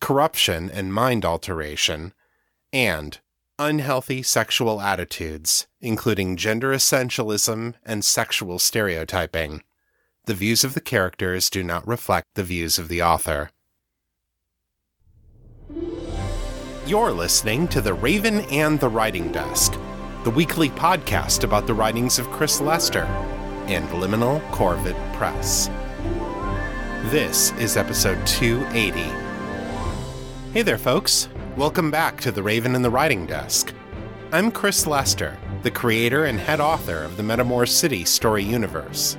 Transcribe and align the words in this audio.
corruption 0.00 0.70
and 0.70 0.92
mind 0.92 1.24
alteration, 1.24 2.12
and 2.72 3.18
unhealthy 3.58 4.22
sexual 4.22 4.80
attitudes, 4.80 5.66
including 5.80 6.36
gender 6.36 6.72
essentialism 6.72 7.74
and 7.84 8.04
sexual 8.04 8.58
stereotyping. 8.58 9.62
The 10.26 10.34
views 10.34 10.64
of 10.64 10.74
the 10.74 10.80
characters 10.80 11.48
do 11.48 11.62
not 11.62 11.86
reflect 11.86 12.26
the 12.34 12.42
views 12.42 12.78
of 12.78 12.88
the 12.88 13.02
author. 13.02 13.50
You're 16.86 17.12
listening 17.12 17.66
to 17.68 17.80
The 17.80 17.94
Raven 17.94 18.40
and 18.42 18.78
the 18.78 18.88
Writing 18.88 19.32
Desk, 19.32 19.72
the 20.24 20.30
weekly 20.30 20.68
podcast 20.68 21.42
about 21.42 21.66
the 21.66 21.74
writings 21.74 22.18
of 22.18 22.30
Chris 22.30 22.60
Lester 22.60 23.04
and 23.66 23.88
Liminal 23.88 24.40
Corvid 24.50 24.96
Press. 25.14 25.68
This 27.10 27.52
is 27.54 27.76
episode 27.76 28.24
280. 28.26 29.25
Hey 30.56 30.62
there, 30.62 30.78
folks. 30.78 31.28
Welcome 31.54 31.90
back 31.90 32.18
to 32.22 32.32
The 32.32 32.42
Raven 32.42 32.74
and 32.74 32.82
the 32.82 32.88
Writing 32.88 33.26
Desk. 33.26 33.74
I'm 34.32 34.50
Chris 34.50 34.86
Lester, 34.86 35.36
the 35.62 35.70
creator 35.70 36.24
and 36.24 36.40
head 36.40 36.60
author 36.60 37.02
of 37.02 37.18
the 37.18 37.22
Metamor 37.22 37.68
City 37.68 38.06
story 38.06 38.42
universe. 38.42 39.18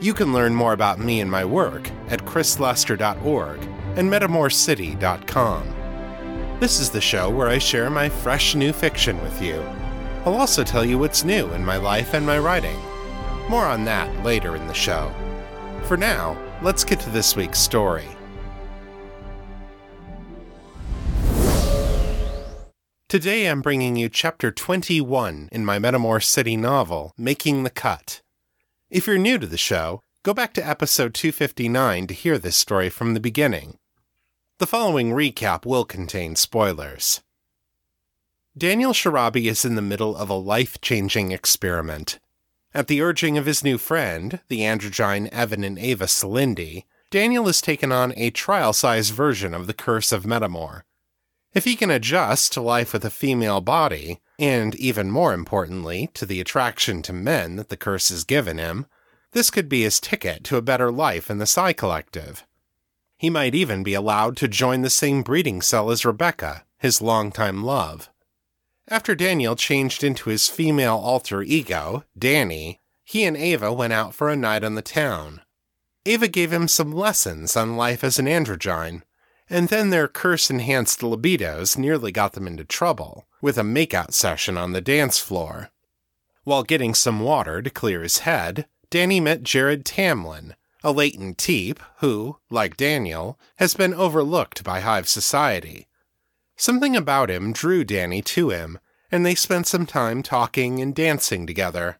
You 0.00 0.14
can 0.14 0.32
learn 0.32 0.54
more 0.54 0.74
about 0.74 1.00
me 1.00 1.20
and 1.20 1.28
my 1.28 1.44
work 1.44 1.90
at 2.10 2.24
chrislester.org 2.24 3.60
and 3.96 4.08
metamorcity.com. 4.08 6.56
This 6.60 6.78
is 6.78 6.90
the 6.90 7.00
show 7.00 7.28
where 7.28 7.48
I 7.48 7.58
share 7.58 7.90
my 7.90 8.08
fresh 8.08 8.54
new 8.54 8.72
fiction 8.72 9.20
with 9.24 9.42
you. 9.42 9.60
I'll 10.24 10.36
also 10.36 10.62
tell 10.62 10.84
you 10.84 10.96
what's 10.96 11.24
new 11.24 11.48
in 11.54 11.64
my 11.64 11.78
life 11.78 12.14
and 12.14 12.24
my 12.24 12.38
writing. 12.38 12.78
More 13.48 13.66
on 13.66 13.84
that 13.86 14.24
later 14.24 14.54
in 14.54 14.68
the 14.68 14.74
show. 14.74 15.12
For 15.86 15.96
now, 15.96 16.40
let's 16.62 16.84
get 16.84 17.00
to 17.00 17.10
this 17.10 17.34
week's 17.34 17.58
story. 17.58 18.06
Today 23.08 23.46
I'm 23.46 23.62
bringing 23.62 23.96
you 23.96 24.10
chapter 24.10 24.50
21 24.50 25.48
in 25.50 25.64
my 25.64 25.78
Metamor 25.78 26.22
City 26.22 26.58
novel, 26.58 27.14
Making 27.16 27.62
the 27.62 27.70
Cut. 27.70 28.20
If 28.90 29.06
you're 29.06 29.16
new 29.16 29.38
to 29.38 29.46
the 29.46 29.56
show, 29.56 30.02
go 30.22 30.34
back 30.34 30.52
to 30.52 30.68
episode 30.68 31.14
259 31.14 32.06
to 32.08 32.12
hear 32.12 32.36
this 32.36 32.58
story 32.58 32.90
from 32.90 33.14
the 33.14 33.20
beginning. 33.20 33.78
The 34.58 34.66
following 34.66 35.12
recap 35.12 35.64
will 35.64 35.86
contain 35.86 36.36
spoilers. 36.36 37.22
Daniel 38.54 38.92
Sharabi 38.92 39.46
is 39.46 39.64
in 39.64 39.74
the 39.74 39.80
middle 39.80 40.14
of 40.14 40.28
a 40.28 40.34
life 40.34 40.78
changing 40.82 41.32
experiment. 41.32 42.18
At 42.74 42.88
the 42.88 43.00
urging 43.00 43.38
of 43.38 43.46
his 43.46 43.64
new 43.64 43.78
friend, 43.78 44.40
the 44.48 44.60
androgyne 44.60 45.28
Evan 45.28 45.64
and 45.64 45.78
Ava 45.78 46.04
Salindi, 46.04 46.84
Daniel 47.10 47.46
has 47.46 47.62
taken 47.62 47.90
on 47.90 48.12
a 48.18 48.28
trial 48.28 48.74
sized 48.74 49.14
version 49.14 49.54
of 49.54 49.66
the 49.66 49.72
Curse 49.72 50.12
of 50.12 50.24
Metamor. 50.24 50.82
If 51.58 51.64
he 51.64 51.74
can 51.74 51.90
adjust 51.90 52.52
to 52.52 52.60
life 52.60 52.92
with 52.92 53.04
a 53.04 53.10
female 53.10 53.60
body, 53.60 54.20
and 54.38 54.76
even 54.76 55.10
more 55.10 55.34
importantly, 55.34 56.08
to 56.14 56.24
the 56.24 56.40
attraction 56.40 57.02
to 57.02 57.12
men 57.12 57.56
that 57.56 57.68
the 57.68 57.76
curse 57.76 58.10
has 58.10 58.22
given 58.22 58.58
him, 58.58 58.86
this 59.32 59.50
could 59.50 59.68
be 59.68 59.82
his 59.82 59.98
ticket 59.98 60.44
to 60.44 60.56
a 60.56 60.62
better 60.62 60.92
life 60.92 61.28
in 61.28 61.38
the 61.38 61.48
Psi 61.48 61.72
Collective. 61.72 62.46
He 63.16 63.28
might 63.28 63.56
even 63.56 63.82
be 63.82 63.94
allowed 63.94 64.36
to 64.36 64.46
join 64.46 64.82
the 64.82 64.88
same 64.88 65.22
breeding 65.22 65.60
cell 65.60 65.90
as 65.90 66.04
Rebecca, 66.04 66.64
his 66.78 67.02
longtime 67.02 67.64
love. 67.64 68.08
After 68.86 69.16
Daniel 69.16 69.56
changed 69.56 70.04
into 70.04 70.30
his 70.30 70.46
female 70.46 70.98
alter 70.98 71.42
ego, 71.42 72.04
Danni, 72.16 72.78
he 73.02 73.24
and 73.24 73.36
Ava 73.36 73.72
went 73.72 73.92
out 73.92 74.14
for 74.14 74.28
a 74.28 74.36
night 74.36 74.62
on 74.62 74.76
the 74.76 74.80
town. 74.80 75.40
Ava 76.06 76.28
gave 76.28 76.52
him 76.52 76.68
some 76.68 76.92
lessons 76.92 77.56
on 77.56 77.76
life 77.76 78.04
as 78.04 78.20
an 78.20 78.26
androgyne, 78.26 79.02
and 79.50 79.68
then 79.68 79.90
their 79.90 80.08
curse 80.08 80.50
enhanced 80.50 81.00
libidos 81.00 81.76
nearly 81.78 82.12
got 82.12 82.32
them 82.32 82.46
into 82.46 82.64
trouble, 82.64 83.26
with 83.40 83.58
a 83.58 83.62
makeout 83.62 84.12
session 84.12 84.56
on 84.56 84.72
the 84.72 84.80
dance 84.80 85.18
floor. 85.18 85.70
While 86.44 86.62
getting 86.62 86.94
some 86.94 87.20
water 87.20 87.62
to 87.62 87.70
clear 87.70 88.02
his 88.02 88.18
head, 88.18 88.66
Danni 88.90 89.20
met 89.20 89.42
Jared 89.42 89.84
Tamlin, 89.84 90.54
a 90.82 90.92
latent 90.92 91.38
teep 91.38 91.80
who, 91.98 92.38
like 92.50 92.76
Daniel, 92.76 93.38
has 93.56 93.74
been 93.74 93.92
overlooked 93.92 94.64
by 94.64 94.80
Hive 94.80 95.08
society. 95.08 95.88
Something 96.56 96.96
about 96.96 97.30
him 97.30 97.52
drew 97.52 97.84
Danni 97.84 98.24
to 98.24 98.50
him, 98.50 98.78
and 99.10 99.24
they 99.24 99.34
spent 99.34 99.66
some 99.66 99.86
time 99.86 100.22
talking 100.22 100.80
and 100.80 100.94
dancing 100.94 101.46
together. 101.46 101.98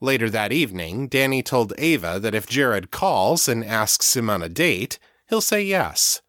Later 0.00 0.28
that 0.30 0.52
evening, 0.52 1.08
Danni 1.08 1.42
told 1.44 1.72
Ava 1.78 2.18
that 2.20 2.34
if 2.34 2.46
Jared 2.46 2.90
calls 2.90 3.48
and 3.48 3.64
asks 3.64 4.14
him 4.16 4.28
on 4.28 4.42
a 4.42 4.48
date, 4.48 4.98
he'll 5.28 5.40
say 5.40 5.62
yes. 5.62 6.20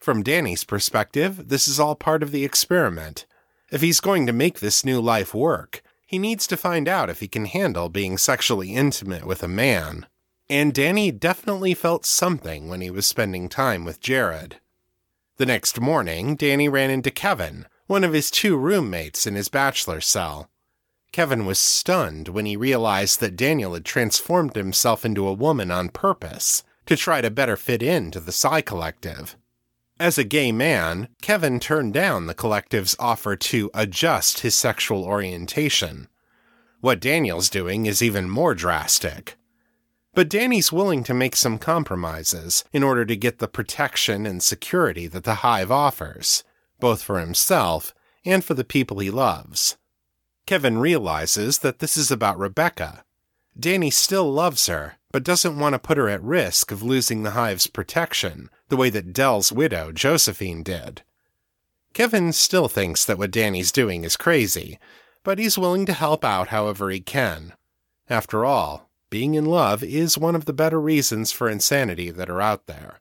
From 0.00 0.24
Danni's 0.24 0.64
perspective, 0.64 1.50
this 1.50 1.68
is 1.68 1.78
all 1.78 1.94
part 1.94 2.22
of 2.22 2.30
the 2.30 2.42
experiment. 2.42 3.26
If 3.70 3.82
he's 3.82 4.00
going 4.00 4.26
to 4.26 4.32
make 4.32 4.60
this 4.60 4.82
new 4.82 4.98
life 4.98 5.34
work, 5.34 5.82
he 6.06 6.18
needs 6.18 6.46
to 6.46 6.56
find 6.56 6.88
out 6.88 7.10
if 7.10 7.20
he 7.20 7.28
can 7.28 7.44
handle 7.44 7.90
being 7.90 8.16
sexually 8.16 8.74
intimate 8.74 9.26
with 9.26 9.42
a 9.42 9.48
man. 9.48 10.06
And 10.48 10.72
Danni 10.72 11.12
definitely 11.12 11.74
felt 11.74 12.06
something 12.06 12.68
when 12.70 12.80
he 12.80 12.90
was 12.90 13.06
spending 13.06 13.50
time 13.50 13.84
with 13.84 14.00
Jared. 14.00 14.56
The 15.36 15.44
next 15.44 15.78
morning, 15.78 16.34
Danni 16.34 16.72
ran 16.72 16.88
into 16.88 17.10
Kevin, 17.10 17.66
one 17.86 18.02
of 18.02 18.14
his 18.14 18.30
two 18.30 18.56
roommates 18.56 19.26
in 19.26 19.34
his 19.34 19.50
bachelor 19.50 20.00
cell. 20.00 20.48
Kevin 21.12 21.44
was 21.44 21.58
stunned 21.58 22.28
when 22.28 22.46
he 22.46 22.56
realized 22.56 23.20
that 23.20 23.36
Daniel 23.36 23.74
had 23.74 23.84
transformed 23.84 24.56
himself 24.56 25.04
into 25.04 25.28
a 25.28 25.34
woman 25.34 25.70
on 25.70 25.90
purpose 25.90 26.64
to 26.86 26.96
try 26.96 27.20
to 27.20 27.30
better 27.30 27.58
fit 27.58 27.82
in 27.82 28.10
to 28.12 28.20
the 28.20 28.32
Psi 28.32 28.62
Collective. 28.62 29.36
As 30.00 30.16
a 30.16 30.24
gay 30.24 30.50
man, 30.50 31.08
Kevin 31.20 31.60
turned 31.60 31.92
down 31.92 32.24
the 32.24 32.32
collective's 32.32 32.96
offer 32.98 33.36
to 33.36 33.70
adjust 33.74 34.40
his 34.40 34.54
sexual 34.54 35.04
orientation. 35.04 36.08
What 36.80 37.02
Daniel's 37.02 37.50
doing 37.50 37.84
is 37.84 38.00
even 38.00 38.30
more 38.30 38.54
drastic. 38.54 39.36
But 40.14 40.30
Danni's 40.30 40.72
willing 40.72 41.04
to 41.04 41.12
make 41.12 41.36
some 41.36 41.58
compromises 41.58 42.64
in 42.72 42.82
order 42.82 43.04
to 43.04 43.14
get 43.14 43.40
the 43.40 43.46
protection 43.46 44.24
and 44.24 44.42
security 44.42 45.06
that 45.06 45.24
the 45.24 45.44
Hive 45.44 45.70
offers, 45.70 46.44
both 46.78 47.02
for 47.02 47.20
himself 47.20 47.92
and 48.24 48.42
for 48.42 48.54
the 48.54 48.64
people 48.64 49.00
he 49.00 49.10
loves. 49.10 49.76
Kevin 50.46 50.78
realizes 50.78 51.58
that 51.58 51.80
this 51.80 51.98
is 51.98 52.10
about 52.10 52.38
Rebecca. 52.38 53.04
Danni 53.58 53.92
still 53.92 54.32
loves 54.32 54.66
her, 54.66 54.94
but 55.12 55.24
doesn't 55.24 55.58
want 55.58 55.74
to 55.74 55.78
put 55.78 55.98
her 55.98 56.08
at 56.08 56.22
risk 56.22 56.72
of 56.72 56.82
losing 56.82 57.22
the 57.22 57.32
Hive's 57.32 57.66
protection, 57.66 58.48
the 58.70 58.76
way 58.76 58.88
that 58.90 59.12
Dell's 59.12 59.52
widow, 59.52 59.92
Josephine, 59.92 60.62
did. 60.62 61.02
Kevin 61.92 62.32
still 62.32 62.68
thinks 62.68 63.04
that 63.04 63.18
what 63.18 63.32
Danni's 63.32 63.72
doing 63.72 64.04
is 64.04 64.16
crazy, 64.16 64.78
but 65.24 65.38
he's 65.38 65.58
willing 65.58 65.86
to 65.86 65.92
help 65.92 66.24
out 66.24 66.48
however 66.48 66.88
he 66.88 67.00
can. 67.00 67.52
After 68.08 68.44
all, 68.44 68.88
being 69.10 69.34
in 69.34 69.44
love 69.44 69.82
is 69.82 70.16
one 70.16 70.36
of 70.36 70.44
the 70.44 70.52
better 70.52 70.80
reasons 70.80 71.32
for 71.32 71.50
insanity 71.50 72.10
that 72.10 72.30
are 72.30 72.40
out 72.40 72.66
there. 72.66 73.00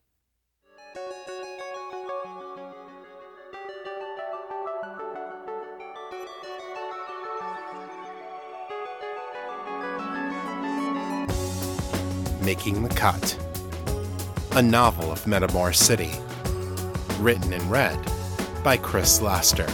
Making 12.42 12.82
the 12.82 12.90
Cut, 12.96 13.38
a 14.54 14.62
novel 14.62 15.12
of 15.12 15.26
Metamor 15.26 15.76
City, 15.76 16.12
written 17.22 17.54
and 17.54 17.64
read 17.70 18.00
by 18.64 18.78
Chris 18.78 19.22
Lester. 19.22 19.68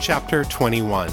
Chapter 0.00 0.44
21 0.44 1.10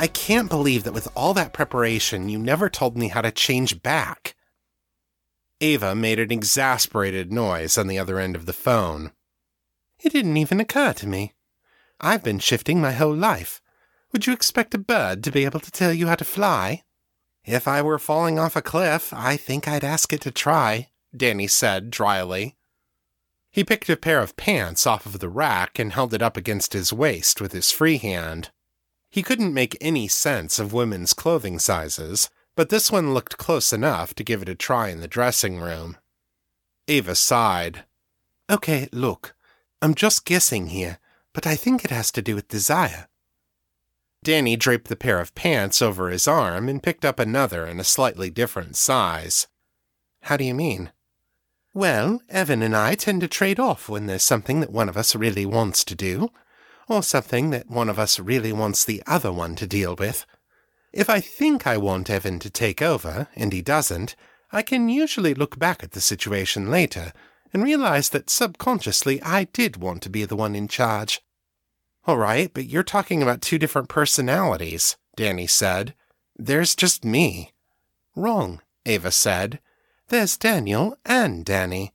I 0.00 0.06
can't 0.06 0.48
believe 0.48 0.84
that 0.84 0.92
with 0.92 1.08
all 1.16 1.34
that 1.34 1.52
preparation, 1.52 2.28
you 2.28 2.38
never 2.38 2.68
told 2.68 2.96
me 2.96 3.08
how 3.08 3.22
to 3.22 3.32
change 3.32 3.82
back. 3.82 4.36
Ava 5.60 5.94
made 5.94 6.20
an 6.20 6.30
exasperated 6.30 7.32
noise 7.32 7.76
on 7.76 7.88
the 7.88 7.98
other 7.98 8.18
end 8.18 8.36
of 8.36 8.46
the 8.46 8.52
phone. 8.52 9.10
It 9.98 10.12
didn't 10.12 10.36
even 10.36 10.60
occur 10.60 10.92
to 10.92 11.06
me. 11.08 11.32
I've 12.00 12.22
been 12.22 12.38
shifting 12.38 12.80
my 12.80 12.92
whole 12.92 13.14
life. 13.14 13.60
Would 14.12 14.26
you 14.26 14.32
expect 14.32 14.74
a 14.74 14.78
bird 14.78 15.22
to 15.24 15.32
be 15.32 15.44
able 15.44 15.60
to 15.60 15.70
tell 15.70 15.92
you 15.92 16.06
how 16.06 16.14
to 16.14 16.24
fly? 16.24 16.82
If 17.44 17.66
I 17.66 17.82
were 17.82 17.98
falling 17.98 18.38
off 18.38 18.56
a 18.56 18.62
cliff, 18.62 19.12
I 19.12 19.36
think 19.36 19.66
I'd 19.66 19.84
ask 19.84 20.12
it 20.12 20.20
to 20.22 20.30
try, 20.30 20.88
Danni 21.16 21.50
said 21.50 21.90
dryly. 21.90 22.56
He 23.50 23.64
picked 23.64 23.88
a 23.88 23.96
pair 23.96 24.20
of 24.20 24.36
pants 24.36 24.86
off 24.86 25.06
of 25.06 25.18
the 25.18 25.28
rack 25.28 25.78
and 25.78 25.92
held 25.92 26.14
it 26.14 26.22
up 26.22 26.36
against 26.36 26.74
his 26.74 26.92
waist 26.92 27.40
with 27.40 27.52
his 27.52 27.70
free 27.70 27.98
hand. 27.98 28.50
He 29.10 29.22
couldn't 29.22 29.54
make 29.54 29.76
any 29.80 30.06
sense 30.06 30.58
of 30.58 30.72
women's 30.72 31.14
clothing 31.14 31.58
sizes, 31.58 32.28
but 32.54 32.68
this 32.68 32.92
one 32.92 33.14
looked 33.14 33.38
close 33.38 33.72
enough 33.72 34.14
to 34.14 34.24
give 34.24 34.42
it 34.42 34.48
a 34.48 34.54
try 34.54 34.88
in 34.88 35.00
the 35.00 35.08
dressing 35.08 35.58
room. 35.58 35.96
Ava 36.86 37.14
sighed. 37.14 37.84
Okay, 38.50 38.88
look, 38.92 39.34
I'm 39.80 39.94
just 39.94 40.24
guessing 40.24 40.68
here, 40.68 40.98
but 41.32 41.46
I 41.46 41.56
think 41.56 41.84
it 41.84 41.90
has 41.90 42.10
to 42.12 42.22
do 42.22 42.34
with 42.34 42.48
desire. 42.48 43.08
Danni 44.24 44.58
draped 44.58 44.88
the 44.88 44.96
pair 44.96 45.20
of 45.20 45.34
pants 45.34 45.80
over 45.80 46.10
his 46.10 46.26
arm 46.26 46.68
and 46.68 46.82
picked 46.82 47.04
up 47.04 47.18
another 47.18 47.66
in 47.66 47.78
a 47.78 47.84
slightly 47.84 48.30
different 48.30 48.76
size. 48.76 49.46
How 50.22 50.36
do 50.36 50.44
you 50.44 50.54
mean? 50.54 50.90
Well, 51.74 52.20
Evan 52.28 52.62
and 52.62 52.74
I 52.74 52.94
tend 52.94 53.20
to 53.20 53.28
trade 53.28 53.60
off 53.60 53.88
when 53.88 54.06
there's 54.06 54.24
something 54.24 54.60
that 54.60 54.72
one 54.72 54.88
of 54.88 54.96
us 54.96 55.14
really 55.14 55.46
wants 55.46 55.84
to 55.84 55.94
do, 55.94 56.30
or 56.88 57.02
something 57.02 57.50
that 57.50 57.70
one 57.70 57.88
of 57.88 57.98
us 57.98 58.18
really 58.18 58.52
wants 58.52 58.84
the 58.84 59.02
other 59.06 59.32
one 59.32 59.54
to 59.56 59.66
deal 59.66 59.94
with. 59.94 60.26
If 60.92 61.08
I 61.08 61.20
think 61.20 61.66
I 61.66 61.76
want 61.76 62.10
Evan 62.10 62.38
to 62.40 62.50
take 62.50 62.82
over, 62.82 63.28
and 63.36 63.52
he 63.52 63.62
doesn't, 63.62 64.16
I 64.50 64.62
can 64.62 64.88
usually 64.88 65.34
look 65.34 65.58
back 65.58 65.84
at 65.84 65.92
the 65.92 66.00
situation 66.00 66.70
later 66.70 67.12
and 67.52 67.62
realized 67.62 68.12
that 68.12 68.30
subconsciously 68.30 69.22
I 69.22 69.44
did 69.44 69.76
want 69.76 70.02
to 70.02 70.10
be 70.10 70.24
the 70.24 70.36
one 70.36 70.54
in 70.54 70.68
charge. 70.68 71.20
All 72.06 72.16
right, 72.16 72.52
but 72.52 72.66
you're 72.66 72.82
talking 72.82 73.22
about 73.22 73.42
two 73.42 73.58
different 73.58 73.88
personalities, 73.88 74.96
Danni 75.16 75.48
said. 75.48 75.94
There's 76.36 76.74
just 76.74 77.04
me. 77.04 77.52
Wrong, 78.14 78.62
Ava 78.86 79.10
said. 79.10 79.60
There's 80.08 80.36
Daniel 80.36 80.96
and 81.04 81.44
Danni. 81.44 81.90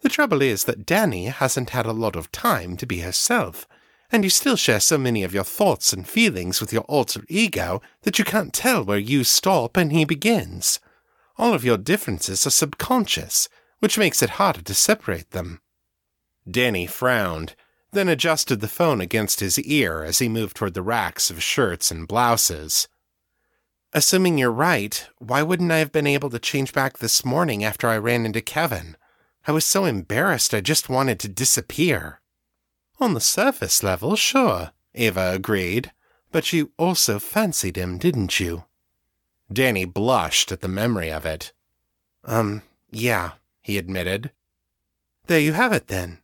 The 0.00 0.08
trouble 0.08 0.42
is 0.42 0.64
that 0.64 0.86
Danni 0.86 1.30
hasn't 1.30 1.70
had 1.70 1.86
a 1.86 1.92
lot 1.92 2.16
of 2.16 2.32
time 2.32 2.76
to 2.78 2.86
be 2.86 3.00
herself, 3.00 3.68
and 4.10 4.24
you 4.24 4.30
still 4.30 4.56
share 4.56 4.80
so 4.80 4.98
many 4.98 5.22
of 5.22 5.34
your 5.34 5.44
thoughts 5.44 5.92
and 5.92 6.08
feelings 6.08 6.60
with 6.60 6.72
your 6.72 6.82
alter 6.82 7.24
ego 7.28 7.80
that 8.02 8.18
you 8.18 8.24
can't 8.24 8.52
tell 8.52 8.84
where 8.84 8.98
you 8.98 9.22
stop 9.22 9.76
and 9.76 9.92
he 9.92 10.04
begins. 10.04 10.80
All 11.38 11.54
of 11.54 11.64
your 11.64 11.78
differences 11.78 12.46
are 12.46 12.50
subconscious, 12.50 13.48
which 13.82 13.98
makes 13.98 14.22
it 14.22 14.38
harder 14.38 14.62
to 14.62 14.74
separate 14.74 15.32
them. 15.32 15.60
Danni 16.48 16.88
frowned, 16.88 17.56
then 17.90 18.08
adjusted 18.08 18.60
the 18.60 18.68
phone 18.68 19.00
against 19.00 19.40
his 19.40 19.58
ear 19.58 20.04
as 20.04 20.20
he 20.20 20.28
moved 20.28 20.54
toward 20.56 20.74
the 20.74 20.82
racks 20.82 21.30
of 21.30 21.42
shirts 21.42 21.90
and 21.90 22.06
blouses. 22.06 22.86
Assuming 23.92 24.38
you're 24.38 24.52
right, 24.52 25.08
why 25.18 25.42
wouldn't 25.42 25.72
I 25.72 25.78
have 25.78 25.90
been 25.90 26.06
able 26.06 26.30
to 26.30 26.38
change 26.38 26.72
back 26.72 26.98
this 26.98 27.24
morning 27.24 27.64
after 27.64 27.88
I 27.88 27.98
ran 27.98 28.24
into 28.24 28.40
Kevin? 28.40 28.96
I 29.48 29.50
was 29.50 29.64
so 29.64 29.84
embarrassed 29.84 30.54
I 30.54 30.60
just 30.60 30.88
wanted 30.88 31.18
to 31.18 31.28
disappear. 31.28 32.20
On 33.00 33.14
the 33.14 33.20
surface 33.20 33.82
level, 33.82 34.14
sure, 34.14 34.70
Ava 34.94 35.32
agreed, 35.34 35.90
but 36.30 36.52
you 36.52 36.70
also 36.78 37.18
fancied 37.18 37.74
him, 37.74 37.98
didn't 37.98 38.38
you? 38.38 38.62
Danni 39.52 39.92
blushed 39.92 40.52
at 40.52 40.60
the 40.60 40.68
memory 40.68 41.10
of 41.10 41.26
it. 41.26 41.52
Um, 42.24 42.62
yeah, 42.92 43.32
he 43.62 43.78
admitted. 43.78 44.32
There 45.26 45.40
you 45.40 45.52
have 45.52 45.72
it 45.72 45.86
then. 45.88 46.18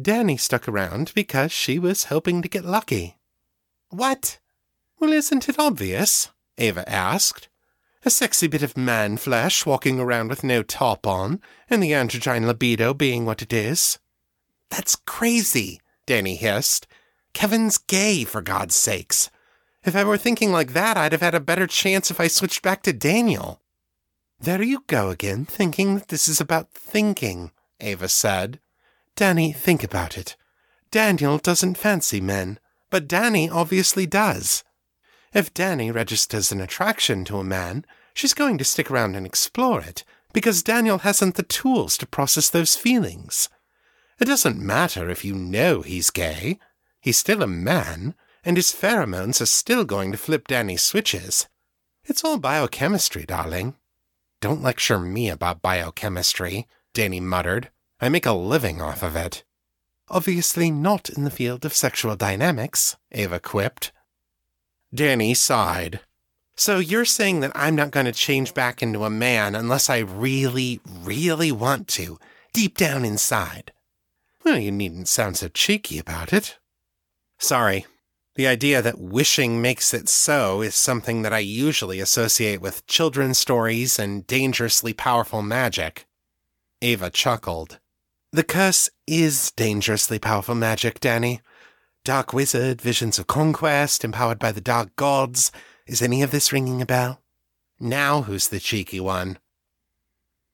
Danni 0.00 0.38
stuck 0.38 0.68
around 0.68 1.12
because 1.14 1.52
she 1.52 1.78
was 1.78 2.04
hoping 2.04 2.42
to 2.42 2.48
get 2.48 2.64
lucky. 2.64 3.18
What? 3.90 4.38
Well, 4.98 5.12
isn't 5.12 5.48
it 5.48 5.58
obvious? 5.58 6.30
Ava 6.56 6.88
asked. 6.88 7.48
A 8.04 8.10
sexy 8.10 8.46
bit 8.46 8.62
of 8.62 8.76
man 8.76 9.16
flesh 9.16 9.66
walking 9.66 9.98
around 9.98 10.28
with 10.28 10.44
no 10.44 10.62
top 10.62 11.06
on, 11.06 11.40
and 11.68 11.82
the 11.82 11.92
androgyne 11.92 12.46
libido 12.46 12.94
being 12.94 13.24
what 13.24 13.42
it 13.42 13.52
is. 13.52 13.98
That's 14.70 14.96
crazy, 14.96 15.80
Danni 16.06 16.36
hissed. 16.36 16.86
Kevin's 17.32 17.78
gay, 17.78 18.24
for 18.24 18.40
God's 18.40 18.76
sakes. 18.76 19.30
If 19.84 19.96
I 19.96 20.04
were 20.04 20.16
thinking 20.16 20.52
like 20.52 20.72
that, 20.72 20.96
I'd 20.96 21.12
have 21.12 21.20
had 21.20 21.34
a 21.34 21.40
better 21.40 21.66
chance 21.66 22.10
if 22.10 22.20
I 22.20 22.28
switched 22.28 22.62
back 22.62 22.82
to 22.82 22.92
Daniel. 22.92 23.60
There 24.40 24.62
you 24.62 24.84
go 24.86 25.10
again, 25.10 25.44
thinking 25.44 25.96
that 25.96 26.08
this 26.08 26.28
is 26.28 26.40
about 26.40 26.70
thinking, 26.70 27.50
Ava 27.80 28.08
said. 28.08 28.60
Danni, 29.16 29.54
think 29.54 29.82
about 29.82 30.16
it. 30.16 30.36
Daniel 30.92 31.38
doesn't 31.38 31.76
fancy 31.76 32.20
men, 32.20 32.60
but 32.88 33.08
Danni 33.08 33.50
obviously 33.50 34.06
does. 34.06 34.62
If 35.34 35.52
Danni 35.52 35.92
registers 35.92 36.52
an 36.52 36.60
attraction 36.60 37.24
to 37.24 37.38
a 37.38 37.44
man, 37.44 37.84
she's 38.14 38.32
going 38.32 38.58
to 38.58 38.64
stick 38.64 38.90
around 38.90 39.16
and 39.16 39.26
explore 39.26 39.80
it, 39.80 40.04
because 40.32 40.62
Daniel 40.62 40.98
hasn't 40.98 41.34
the 41.34 41.42
tools 41.42 41.98
to 41.98 42.06
process 42.06 42.48
those 42.48 42.76
feelings. 42.76 43.48
It 44.20 44.26
doesn't 44.26 44.58
matter 44.58 45.10
if 45.10 45.24
you 45.24 45.34
know 45.34 45.82
he's 45.82 46.10
gay. 46.10 46.60
He's 47.00 47.18
still 47.18 47.42
a 47.42 47.48
man, 47.48 48.14
and 48.44 48.56
his 48.56 48.72
pheromones 48.72 49.40
are 49.40 49.46
still 49.46 49.84
going 49.84 50.12
to 50.12 50.18
flip 50.18 50.46
Danni's 50.46 50.82
switches. 50.82 51.48
It's 52.04 52.24
all 52.24 52.38
biochemistry, 52.38 53.24
darling. 53.26 53.74
Don't 54.40 54.62
lecture 54.62 54.98
me 54.98 55.28
about 55.28 55.62
biochemistry, 55.62 56.66
Danni 56.94 57.20
muttered. 57.20 57.70
I 58.00 58.08
make 58.08 58.26
a 58.26 58.32
living 58.32 58.80
off 58.80 59.02
of 59.02 59.16
it. 59.16 59.44
Obviously 60.08 60.70
not 60.70 61.10
in 61.10 61.24
the 61.24 61.30
field 61.30 61.64
of 61.64 61.74
sexual 61.74 62.16
dynamics, 62.16 62.96
Ava 63.12 63.40
quipped. 63.40 63.92
Danni 64.94 65.36
sighed. 65.36 66.00
So 66.56 66.78
you're 66.78 67.04
saying 67.04 67.40
that 67.40 67.52
I'm 67.54 67.76
not 67.76 67.90
going 67.90 68.06
to 68.06 68.12
change 68.12 68.54
back 68.54 68.82
into 68.82 69.04
a 69.04 69.10
man 69.10 69.54
unless 69.54 69.90
I 69.90 69.98
really, 69.98 70.80
really 70.86 71.52
want 71.52 71.88
to, 71.88 72.18
deep 72.52 72.76
down 72.76 73.04
inside? 73.04 73.72
Well, 74.44 74.58
you 74.58 74.72
needn't 74.72 75.08
sound 75.08 75.36
so 75.36 75.48
cheeky 75.48 75.98
about 75.98 76.32
it. 76.32 76.58
Sorry. 77.38 77.86
The 78.38 78.46
idea 78.46 78.80
that 78.82 79.00
wishing 79.00 79.60
makes 79.60 79.92
it 79.92 80.08
so 80.08 80.62
is 80.62 80.76
something 80.76 81.22
that 81.22 81.32
I 81.32 81.40
usually 81.40 81.98
associate 81.98 82.60
with 82.60 82.86
children's 82.86 83.36
stories 83.36 83.98
and 83.98 84.24
dangerously 84.28 84.92
powerful 84.92 85.42
magic. 85.42 86.06
Ava 86.80 87.10
chuckled. 87.10 87.80
The 88.30 88.44
curse 88.44 88.90
is 89.08 89.50
dangerously 89.50 90.20
powerful 90.20 90.54
magic, 90.54 91.00
Danni. 91.00 91.40
Dark 92.04 92.32
wizard, 92.32 92.80
visions 92.80 93.18
of 93.18 93.26
conquest, 93.26 94.04
empowered 94.04 94.38
by 94.38 94.52
the 94.52 94.60
dark 94.60 94.94
gods. 94.94 95.50
Is 95.88 96.00
any 96.00 96.22
of 96.22 96.30
this 96.30 96.52
ringing 96.52 96.80
a 96.80 96.86
bell? 96.86 97.20
Now 97.80 98.22
who's 98.22 98.46
the 98.46 98.60
cheeky 98.60 99.00
one? 99.00 99.40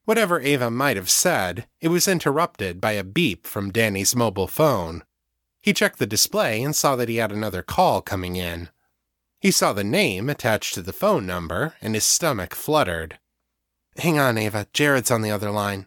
Whatever 0.07 0.41
Ava 0.41 0.71
might 0.71 0.97
have 0.97 1.11
said, 1.11 1.67
it 1.83 1.89
was 1.89 2.09
interrupted 2.09 2.81
by 2.81 2.93
a 2.93 3.05
beep 3.05 3.47
from 3.47 3.71
Danni's 3.71 4.17
mobile 4.17 4.49
phone. 4.49 5.03
He 5.65 5.73
checked 5.73 5.99
the 5.99 6.07
display 6.07 6.63
and 6.63 6.77
saw 6.77 6.95
that 6.95 7.09
he 7.09 7.17
had 7.17 7.33
another 7.33 7.63
call 7.63 8.03
coming 8.03 8.37
in. 8.37 8.69
He 9.41 9.51
saw 9.51 9.73
the 9.73 9.83
name 9.83 10.29
attached 10.29 10.75
to 10.75 10.83
the 10.83 10.93
phone 10.93 11.25
number, 11.25 11.73
and 11.81 11.95
his 11.95 12.05
stomach 12.05 12.55
fluttered. 12.55 13.19
Hang 13.97 14.19
on, 14.19 14.37
Ava. 14.37 14.67
Jared's 14.75 15.11
on 15.11 15.23
the 15.23 15.31
other 15.31 15.51
line. 15.51 15.87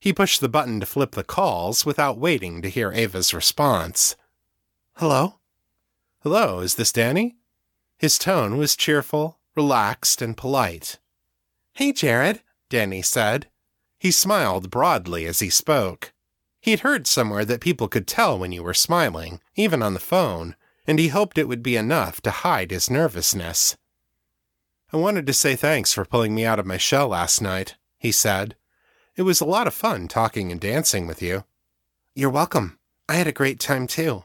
He 0.00 0.12
pushed 0.12 0.42
the 0.42 0.50
button 0.50 0.80
to 0.80 0.86
flip 0.86 1.12
the 1.12 1.24
calls 1.24 1.86
without 1.86 2.18
waiting 2.18 2.60
to 2.60 2.68
hear 2.68 2.92
Ava's 2.92 3.32
response. 3.32 4.16
Hello? 4.96 5.40
Hello, 6.22 6.60
is 6.60 6.74
this 6.74 6.92
Danni? 6.92 7.36
His 7.96 8.18
tone 8.18 8.58
was 8.58 8.76
cheerful, 8.76 9.38
relaxed, 9.56 10.20
and 10.20 10.36
polite. 10.36 10.98
Hey, 11.72 11.92
Jared, 11.92 12.42
Danni 12.68 13.02
said. 13.02 13.48
He 13.98 14.10
smiled 14.10 14.68
broadly 14.68 15.24
as 15.24 15.38
he 15.38 15.48
spoke. 15.48 16.12
He'd 16.60 16.80
heard 16.80 17.06
somewhere 17.06 17.44
that 17.46 17.60
people 17.60 17.88
could 17.88 18.06
tell 18.06 18.38
when 18.38 18.52
you 18.52 18.62
were 18.62 18.74
smiling, 18.74 19.40
even 19.56 19.82
on 19.82 19.94
the 19.94 20.00
phone, 20.00 20.56
and 20.86 20.98
he 20.98 21.08
hoped 21.08 21.38
it 21.38 21.48
would 21.48 21.62
be 21.62 21.76
enough 21.76 22.20
to 22.22 22.30
hide 22.30 22.70
his 22.70 22.90
nervousness. 22.90 23.76
I 24.92 24.98
wanted 24.98 25.26
to 25.26 25.32
say 25.32 25.56
thanks 25.56 25.92
for 25.92 26.04
pulling 26.04 26.34
me 26.34 26.44
out 26.44 26.58
of 26.58 26.66
my 26.66 26.76
shell 26.76 27.08
last 27.08 27.40
night, 27.40 27.76
he 27.96 28.12
said. 28.12 28.56
It 29.16 29.22
was 29.22 29.40
a 29.40 29.46
lot 29.46 29.66
of 29.66 29.74
fun 29.74 30.08
talking 30.08 30.52
and 30.52 30.60
dancing 30.60 31.06
with 31.06 31.22
you. 31.22 31.44
You're 32.14 32.30
welcome. 32.30 32.78
I 33.08 33.14
had 33.14 33.26
a 33.26 33.32
great 33.32 33.58
time 33.60 33.86
too. 33.86 34.24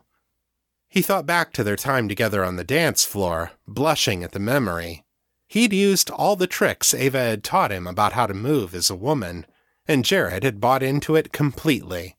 He 0.89 1.01
thought 1.01 1.25
back 1.25 1.53
to 1.53 1.63
their 1.63 1.75
time 1.75 2.09
together 2.09 2.43
on 2.43 2.55
the 2.55 2.63
dance 2.63 3.05
floor, 3.05 3.51
blushing 3.67 4.23
at 4.23 4.31
the 4.31 4.39
memory. 4.39 5.05
He'd 5.47 5.73
used 5.73 6.09
all 6.09 6.35
the 6.35 6.47
tricks 6.47 6.93
Ava 6.93 7.19
had 7.19 7.43
taught 7.43 7.71
him 7.71 7.87
about 7.87 8.13
how 8.13 8.25
to 8.25 8.33
move 8.33 8.73
as 8.73 8.89
a 8.89 8.95
woman, 8.95 9.45
and 9.87 10.03
Jared 10.03 10.43
had 10.43 10.59
bought 10.59 10.81
into 10.83 11.15
it 11.15 11.31
completely. 11.31 12.15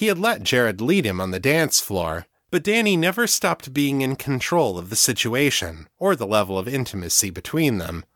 He 0.00 0.06
had 0.06 0.18
let 0.18 0.42
Jared 0.42 0.80
lead 0.80 1.04
him 1.04 1.20
on 1.20 1.30
the 1.30 1.38
dance 1.38 1.78
floor, 1.78 2.26
but 2.50 2.64
Danni 2.64 2.96
never 2.96 3.26
stopped 3.26 3.74
being 3.74 4.00
in 4.00 4.16
control 4.16 4.78
of 4.78 4.88
the 4.88 4.96
situation 4.96 5.88
or 5.98 6.16
the 6.16 6.26
level 6.26 6.58
of 6.58 6.66
intimacy 6.66 7.28
between 7.28 7.76
them. 7.76 8.06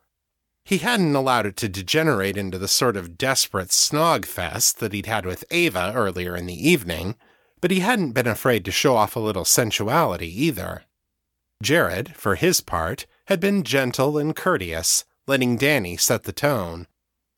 He 0.64 0.78
hadn't 0.78 1.14
allowed 1.14 1.44
it 1.44 1.58
to 1.58 1.68
degenerate 1.68 2.38
into 2.38 2.56
the 2.56 2.68
sort 2.68 2.96
of 2.96 3.18
desperate 3.18 3.68
snog 3.68 4.24
fest 4.24 4.78
that 4.78 4.94
he'd 4.94 5.04
had 5.04 5.26
with 5.26 5.44
Ava 5.50 5.92
earlier 5.94 6.34
in 6.34 6.46
the 6.46 6.68
evening, 6.68 7.16
but 7.60 7.70
he 7.70 7.80
hadn't 7.80 8.12
been 8.12 8.26
afraid 8.26 8.64
to 8.64 8.72
show 8.72 8.96
off 8.96 9.14
a 9.14 9.20
little 9.20 9.44
sensuality 9.44 10.42
either. 10.42 10.84
Jared, 11.62 12.16
for 12.16 12.34
his 12.34 12.62
part, 12.62 13.04
had 13.26 13.40
been 13.40 13.62
gentle 13.62 14.16
and 14.16 14.34
courteous, 14.34 15.04
letting 15.26 15.58
Danni 15.58 16.00
set 16.00 16.22
the 16.22 16.32
tone. 16.32 16.86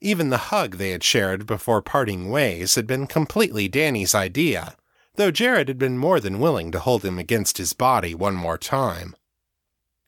Even 0.01 0.29
the 0.29 0.53
hug 0.53 0.77
they 0.77 0.91
had 0.91 1.03
shared 1.03 1.47
before 1.47 1.81
parting 1.81 2.31
ways 2.31 2.75
had 2.75 2.87
been 2.87 3.07
completely 3.07 3.69
Danni's 3.69 4.15
idea, 4.15 4.77
though 5.15 5.31
Jared 5.31 5.69
had 5.69 5.79
been 5.79 5.99
more 5.99 6.21
than 6.21 6.39
willing 6.39 6.71
to 6.73 6.79
hold 6.79 7.05
him 7.05 7.19
against 7.19 7.59
his 7.59 7.73
body 7.73 8.15
one 8.15 8.35
more 8.35 8.59
time. 8.59 9.17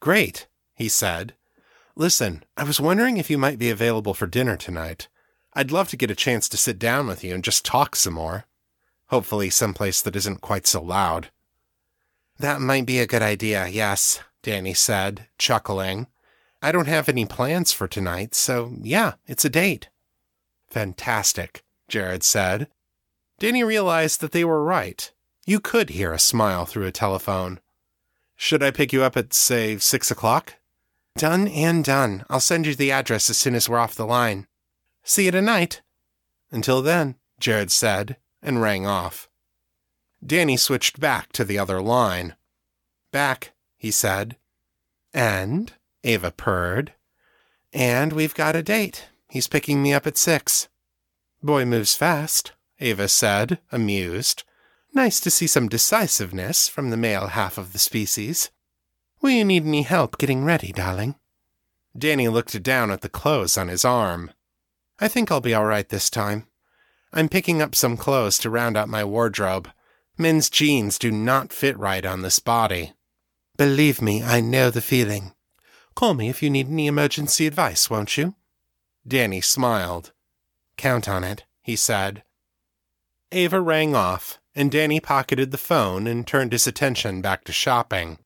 Great, 0.01 0.47
he 0.75 0.89
said. 0.89 1.35
Listen, 1.97 2.45
I 2.57 2.65
was 2.65 2.81
wondering 2.81 3.17
if 3.17 3.31
you 3.31 3.39
might 3.39 3.59
be 3.59 3.71
available 3.71 4.15
for 4.15 4.27
dinner 4.27 4.57
tonight. 4.57 5.09
I'd 5.55 5.73
love 5.73 5.89
to 5.89 5.97
get 5.97 6.11
a 6.11 6.15
chance 6.15 6.49
to 6.51 6.57
sit 6.57 6.79
down 6.79 7.07
with 7.07 7.25
you 7.25 7.35
and 7.35 7.43
just 7.43 7.65
talk 7.65 7.97
some 7.97 8.15
more. 8.15 8.45
Hopefully, 9.07 9.51
someplace 9.51 10.03
that 10.03 10.15
isn't 10.15 10.43
quite 10.43 10.67
so 10.67 10.83
loud. 10.83 11.31
That 12.39 12.61
might 12.61 12.87
be 12.87 13.01
a 13.01 13.07
good 13.07 13.23
idea, 13.23 13.67
yes, 13.67 14.21
Danni 14.45 14.77
said, 14.77 15.27
chuckling. 15.39 16.07
I 16.61 16.73
don't 16.73 16.89
have 16.89 17.09
any 17.09 17.25
plans 17.25 17.73
for 17.73 17.87
tonight, 17.87 18.35
so 18.35 18.73
yeah, 18.83 19.15
it's 19.27 19.45
a 19.45 19.51
date. 19.51 19.89
Fantastic, 20.69 21.63
Jared 21.89 22.23
said. 22.23 22.69
Danni 23.41 23.65
realized 23.65 24.21
that 24.21 24.33
they 24.33 24.45
were 24.45 24.65
right. 24.65 25.13
You 25.47 25.61
could 25.61 25.91
hear 25.91 26.13
a 26.13 26.19
smile 26.19 26.67
through 26.67 26.87
a 26.87 26.93
telephone. 26.93 27.61
Should 28.37 28.63
I 28.63 28.71
pick 28.71 28.93
you 28.93 29.03
up 29.03 29.17
at, 29.17 29.33
say, 29.33 29.79
six 29.79 30.11
o'clock? 30.11 30.55
Done 31.17 31.49
and 31.49 31.85
done. 31.85 32.25
I'll 32.29 32.41
send 32.41 32.67
you 32.67 32.75
the 32.75 32.93
address 32.93 33.31
as 33.31 33.39
soon 33.39 33.55
as 33.55 33.69
we're 33.69 33.79
off 33.79 33.95
the 33.95 34.07
line. 34.07 34.47
See 35.03 35.25
you 35.25 35.31
tonight. 35.31 35.81
Until 36.51 36.83
then, 36.83 37.17
Jared 37.41 37.71
said, 37.73 38.17
and 38.43 38.61
rang 38.61 38.87
off. 38.87 39.29
Danni 40.25 40.59
switched 40.59 41.01
back 41.01 41.33
to 41.33 41.45
the 41.45 41.59
other 41.59 41.81
line. 41.81 42.35
Back, 43.13 43.53
he 43.77 43.91
said. 43.91 44.37
And? 45.15 45.73
Ava 46.05 46.31
purred. 46.31 46.95
And 47.73 48.13
we've 48.13 48.35
got 48.35 48.57
a 48.57 48.63
date. 48.63 49.09
He's 49.29 49.49
picking 49.49 49.83
me 49.83 49.93
up 49.93 50.07
at 50.07 50.17
six. 50.17 50.69
Boy 51.43 51.65
moves 51.65 51.95
fast, 51.95 52.53
Ava 52.81 53.09
said, 53.09 53.59
amused. 53.71 54.45
Nice 54.95 55.21
to 55.21 55.31
see 55.31 55.47
some 55.47 55.69
decisiveness 55.69 56.69
from 56.69 56.91
the 56.91 56.97
male 56.97 57.29
half 57.29 57.59
of 57.59 57.73
the 57.73 57.79
species. 57.79 58.51
Will 59.21 59.31
you 59.31 59.45
need 59.45 59.65
any 59.65 59.83
help 59.83 60.19
getting 60.19 60.45
ready, 60.45 60.73
darling? 60.73 61.17
Danni 61.97 62.31
looked 62.31 62.63
down 62.63 62.91
at 62.91 63.01
the 63.01 63.09
clothes 63.09 63.59
on 63.59 63.69
his 63.69 63.85
arm. 63.85 64.31
I 64.99 65.09
think 65.09 65.31
I'll 65.31 65.41
be 65.41 65.55
all 65.55 65.65
right 65.65 65.89
this 65.89 66.09
time. 66.11 66.47
I'm 67.13 67.29
picking 67.29 67.63
up 67.63 67.75
some 67.75 67.97
clothes 67.97 68.39
to 68.39 68.51
round 68.51 68.77
out 68.77 68.89
my 68.89 69.05
wardrobe. 69.05 69.71
Men's 70.17 70.51
jeans 70.51 70.99
do 70.99 71.11
not 71.11 71.53
fit 71.53 71.79
right 71.79 72.05
on 72.05 72.23
this 72.23 72.39
body. 72.39 72.93
Believe 73.57 74.03
me, 74.03 74.23
I 74.23 74.41
know 74.41 74.71
the 74.71 74.81
feeling. 74.81 75.33
Call 75.99 76.15
me 76.15 76.29
if 76.29 76.45
you 76.45 76.49
need 76.49 76.69
any 76.69 76.87
emergency 76.87 77.45
advice, 77.49 77.91
won't 77.91 78.17
you? 78.17 78.37
Danni 79.05 79.43
smiled. 79.43 80.13
Count 80.77 81.09
on 81.09 81.25
it, 81.25 81.45
he 81.61 81.75
said. 81.75 82.23
Ava 83.33 83.61
rang 83.61 83.97
off, 83.97 84.39
and 84.55 84.71
Danni 84.71 85.03
pocketed 85.03 85.51
the 85.51 85.59
phone 85.59 86.07
and 86.07 86.25
turned 86.25 86.53
his 86.53 86.69
attention 86.69 87.21
back 87.21 87.43
to 87.43 87.53
shopping. 87.53 88.21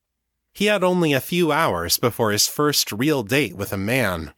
He 0.52 0.66
had 0.66 0.84
only 0.84 1.14
a 1.14 1.20
few 1.22 1.50
hours 1.50 1.96
before 1.96 2.30
his 2.30 2.46
first 2.46 2.92
real 2.92 3.22
date 3.22 3.56
with 3.56 3.72
a 3.72 3.78
man, 3.78 4.34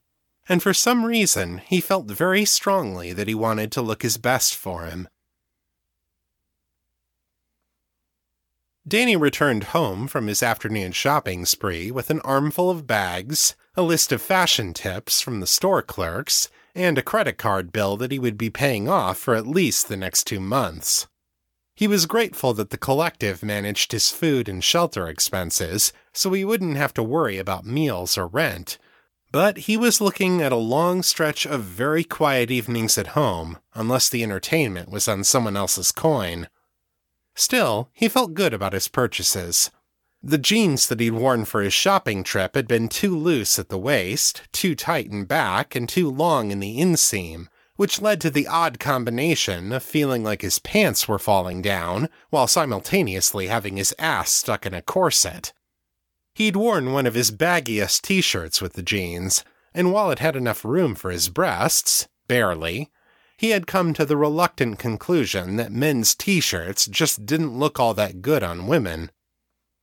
and 0.49 0.63
for 0.63 0.73
some 0.73 1.05
reason 1.05 1.59
he 1.59 1.81
felt 1.81 2.07
very 2.07 2.45
strongly 2.45 3.13
that 3.13 3.27
he 3.27 3.35
wanted 3.35 3.73
to 3.73 3.83
look 3.83 4.03
his 4.03 4.17
best 4.17 4.55
for 4.55 4.85
him. 4.85 5.09
Danni 8.87 9.19
returned 9.19 9.65
home 9.65 10.07
from 10.07 10.27
his 10.27 10.43
afternoon 10.43 10.93
shopping 10.93 11.47
spree 11.47 11.91
with 11.91 12.11
an 12.11 12.21
armful 12.21 12.69
of 12.69 12.87
bags, 12.87 13.57
a 13.77 13.83
list 13.83 14.13
of 14.13 14.21
fashion 14.21 14.75
tips 14.75 15.23
from 15.23 15.41
the 15.41 15.47
store 15.47 15.81
clerks, 15.81 16.51
and 16.75 16.99
a 16.99 17.03
credit 17.03 17.39
card 17.39 17.73
bill 17.73 17.97
that 17.97 18.13
he 18.13 18.19
would 18.19 18.37
be 18.37 18.51
paying 18.51 18.87
off 18.87 19.17
for 19.17 19.35
at 19.35 19.47
least 19.47 19.89
the 19.89 19.97
next 19.97 20.25
two 20.25 20.39
months. 20.39 21.07
He 21.75 21.89
was 21.89 22.05
grateful 22.05 22.53
that 22.55 22.69
the 22.69 22.77
collective 22.77 23.43
managed 23.43 23.93
his 23.93 24.11
food 24.11 24.51
and 24.51 24.63
shelter 24.63 25.09
expenses, 25.09 25.93
so 26.13 26.31
he 26.33 26.45
wouldn't 26.45 26.77
have 26.77 26.93
to 26.95 27.03
worry 27.03 27.39
about 27.39 27.65
meals 27.65 28.19
or 28.19 28.27
rent. 28.27 28.79
But 29.33 29.57
he 29.59 29.79
was 29.79 30.01
looking 30.01 30.43
at 30.43 30.53
a 30.53 30.57
long 30.57 31.03
stretch 31.03 31.47
of 31.47 31.63
very 31.63 32.05
quiet 32.05 32.51
evenings 32.51 32.99
at 32.99 33.09
home, 33.09 33.59
unless 33.75 34.11
the 34.11 34.23
entertainment 34.23 34.91
was 34.91 35.09
on 35.09 35.25
someone 35.25 35.57
else's 35.57 35.91
coin. 35.91 36.49
Still, 37.35 37.91
he 37.93 38.09
felt 38.09 38.35
good 38.35 38.55
about 38.55 38.73
his 38.73 38.89
purchases. 38.89 39.71
The 40.23 40.39
jeans 40.39 40.87
that 40.87 41.01
he'd 41.01 41.11
worn 41.11 41.45
for 41.45 41.63
his 41.63 41.75
shopping 41.75 42.25
trip 42.25 42.55
had 42.55 42.67
been 42.67 42.89
too 42.89 43.17
loose 43.17 43.59
at 43.59 43.69
the 43.69 43.79
waist, 43.79 44.43
too 44.53 44.75
tight 44.75 45.11
in 45.11 45.25
back, 45.27 45.75
and 45.75 45.89
too 45.89 46.11
long 46.11 46.51
in 46.51 46.61
the 46.61 46.79
inseam, 46.79 47.49
which 47.77 48.01
led 48.01 48.21
to 48.23 48.31
the 48.31 48.47
odd 48.47 48.79
combination 48.79 49.73
of 49.73 49.83
feeling 49.83 50.23
like 50.23 50.43
his 50.43 50.61
pants 50.61 51.07
were 51.09 51.19
falling 51.19 51.61
down 51.61 52.09
while 52.31 52.47
simultaneously 52.47 53.49
having 53.49 53.77
his 53.77 53.95
ass 53.99 54.31
stuck 54.31 54.65
in 54.65 54.73
a 54.73 54.81
corset. 54.81 55.53
He'd 56.35 56.57
worn 56.57 56.93
one 56.93 57.07
of 57.07 57.15
his 57.15 57.31
baggiest 57.31 58.03
t 58.03 58.21
shirts 58.21 58.63
with 58.63 58.75
the 58.75 58.83
jeans, 58.83 59.45
and 59.75 59.93
while 59.93 60.11
it 60.11 60.21
had 60.21 60.37
enough 60.37 60.65
room 60.65 60.95
for 60.95 61.11
his 61.11 61.29
breasts, 61.29 62.09
barely, 62.29 62.91
he 63.37 63.51
had 63.51 63.67
come 63.67 63.93
to 63.95 64.05
the 64.05 64.17
reluctant 64.17 64.79
conclusion 64.79 65.57
that 65.57 65.73
men's 65.73 66.15
t 66.15 66.41
shirts 66.41 66.87
just 66.87 67.27
didn't 67.27 67.59
look 67.59 67.81
all 67.81 67.95
that 67.95 68.23
good 68.23 68.43
on 68.43 68.67
women. 68.67 69.11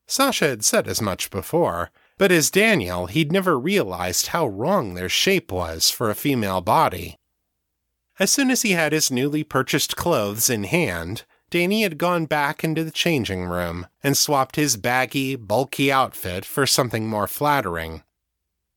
Sasha 0.07 0.47
had 0.49 0.63
said 0.63 0.87
as 0.87 1.01
much 1.01 1.29
before, 1.29 1.89
but 2.17 2.31
as 2.31 2.51
Daniel, 2.51 3.07
he'd 3.07 3.31
never 3.31 3.57
realized 3.57 4.27
how 4.27 4.45
wrong 4.47 4.93
their 4.93 5.09
shape 5.09 5.51
was 5.51 5.89
for 5.89 6.09
a 6.09 6.15
female 6.15 6.61
body. 6.61 7.15
As 8.19 8.29
soon 8.29 8.51
as 8.51 8.61
he 8.61 8.71
had 8.71 8.91
his 8.93 9.09
newly 9.09 9.43
purchased 9.43 9.95
clothes 9.95 10.49
in 10.49 10.65
hand, 10.65 11.23
Danni 11.49 11.83
had 11.83 11.97
gone 11.97 12.25
back 12.25 12.63
into 12.63 12.83
the 12.83 12.91
changing 12.91 13.45
room 13.45 13.87
and 14.03 14.17
swapped 14.17 14.55
his 14.55 14.77
baggy, 14.77 15.35
bulky 15.35 15.91
outfit 15.91 16.45
for 16.45 16.65
something 16.65 17.07
more 17.07 17.27
flattering. 17.27 18.03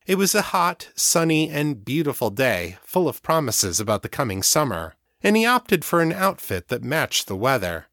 It 0.05 0.19
was 0.19 0.35
a 0.35 0.43
hot, 0.53 0.89
sunny, 0.95 1.49
and 1.49 1.83
beautiful 1.83 2.29
day, 2.29 2.77
full 2.83 3.07
of 3.07 3.23
promises 3.23 3.79
about 3.79 4.03
the 4.03 4.09
coming 4.09 4.43
summer, 4.43 4.93
and 5.23 5.35
he 5.35 5.47
opted 5.47 5.83
for 5.83 5.99
an 5.99 6.13
outfit 6.13 6.67
that 6.67 6.83
matched 6.83 7.25
the 7.25 7.35
weather. 7.35 7.87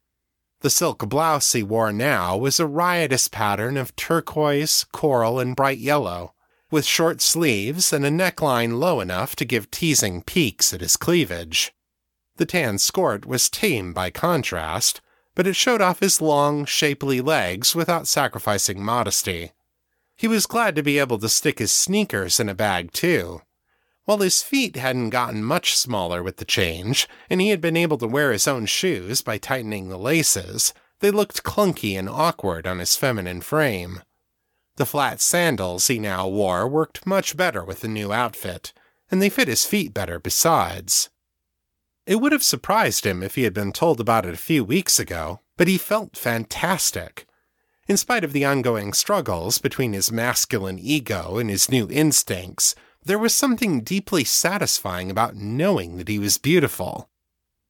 The 0.59 0.69
silk 0.69 1.09
blouse 1.09 1.53
he 1.53 1.63
wore 1.63 1.91
now 1.91 2.37
was 2.37 2.59
a 2.59 2.67
riotous 2.67 3.27
pattern 3.27 3.77
of 3.77 3.95
turquoise, 3.95 4.85
coral, 4.91 5.39
and 5.39 5.55
bright 5.55 5.79
yellow, 5.79 6.35
with 6.69 6.85
short 6.85 7.19
sleeves 7.19 7.91
and 7.91 8.05
a 8.05 8.11
neckline 8.11 8.79
low 8.79 8.99
enough 8.99 9.35
to 9.37 9.45
give 9.45 9.71
teasing 9.71 10.21
peaks 10.21 10.71
at 10.71 10.81
his 10.81 10.97
cleavage. 10.97 11.73
The 12.37 12.45
tan 12.45 12.77
skirt 12.77 13.25
was 13.25 13.49
tame 13.49 13.91
by 13.91 14.11
contrast, 14.11 15.01
but 15.33 15.47
it 15.47 15.55
showed 15.55 15.81
off 15.81 15.99
his 15.99 16.21
long, 16.21 16.65
shapely 16.65 17.21
legs 17.21 17.73
without 17.73 18.07
sacrificing 18.07 18.83
modesty. 18.83 19.51
He 20.23 20.29
was 20.29 20.45
glad 20.45 20.77
to 20.77 20.83
be 20.83 20.99
able 20.99 21.19
to 21.19 21.27
stick 21.27 21.59
his 21.59 21.73
sneakers 21.73 22.39
in 22.39 22.47
a 22.47 22.55
bag, 22.55 22.93
too. 22.93 23.41
While 24.05 24.19
his 24.19 24.41
feet 24.41 24.77
hadn't 24.77 25.09
gotten 25.09 25.43
much 25.43 25.75
smaller 25.77 26.23
with 26.23 26.37
the 26.37 26.45
change, 26.45 27.09
and 27.29 27.41
he 27.41 27.49
had 27.49 27.59
been 27.59 27.75
able 27.75 27.97
to 27.97 28.07
wear 28.07 28.31
his 28.31 28.47
own 28.47 28.65
shoes 28.65 29.21
by 29.21 29.37
tightening 29.37 29.89
the 29.89 29.97
laces, 29.97 30.73
they 31.01 31.11
looked 31.11 31.43
clunky 31.43 31.99
and 31.99 32.07
awkward 32.07 32.65
on 32.65 32.79
his 32.79 32.95
feminine 32.95 33.41
frame. 33.41 34.01
The 34.77 34.85
flat 34.85 35.19
sandals 35.19 35.87
he 35.87 35.99
now 35.99 36.29
wore 36.29 36.69
worked 36.69 37.05
much 37.05 37.35
better 37.35 37.61
with 37.61 37.81
the 37.81 37.89
new 37.89 38.13
outfit, 38.13 38.71
and 39.11 39.21
they 39.21 39.27
fit 39.27 39.49
his 39.49 39.65
feet 39.65 39.93
better 39.93 40.19
besides. 40.19 41.09
It 42.05 42.21
would 42.21 42.31
have 42.31 42.43
surprised 42.43 43.05
him 43.05 43.23
if 43.23 43.35
he 43.35 43.43
had 43.43 43.53
been 43.53 43.73
told 43.73 43.99
about 43.99 44.25
it 44.25 44.33
a 44.33 44.37
few 44.37 44.63
weeks 44.63 44.99
ago, 44.99 45.41
but 45.57 45.67
he 45.67 45.77
felt 45.77 46.15
fantastic. 46.15 47.27
In 47.85 47.97
spite 47.97 48.23
of 48.23 48.31
the 48.31 48.45
ongoing 48.45 48.93
struggles 48.93 49.57
between 49.57 49.91
his 49.91 50.11
masculine 50.11 50.79
ego 50.79 51.37
and 51.37 51.49
his 51.49 51.69
new 51.69 51.89
instincts, 51.89 52.75
there 53.03 53.19
was 53.19 53.35
something 53.35 53.81
deeply 53.81 54.23
satisfying 54.23 55.11
about 55.11 55.35
knowing 55.35 55.97
that 55.97 56.07
he 56.07 56.17
was 56.17 56.37
beautiful. 56.37 57.09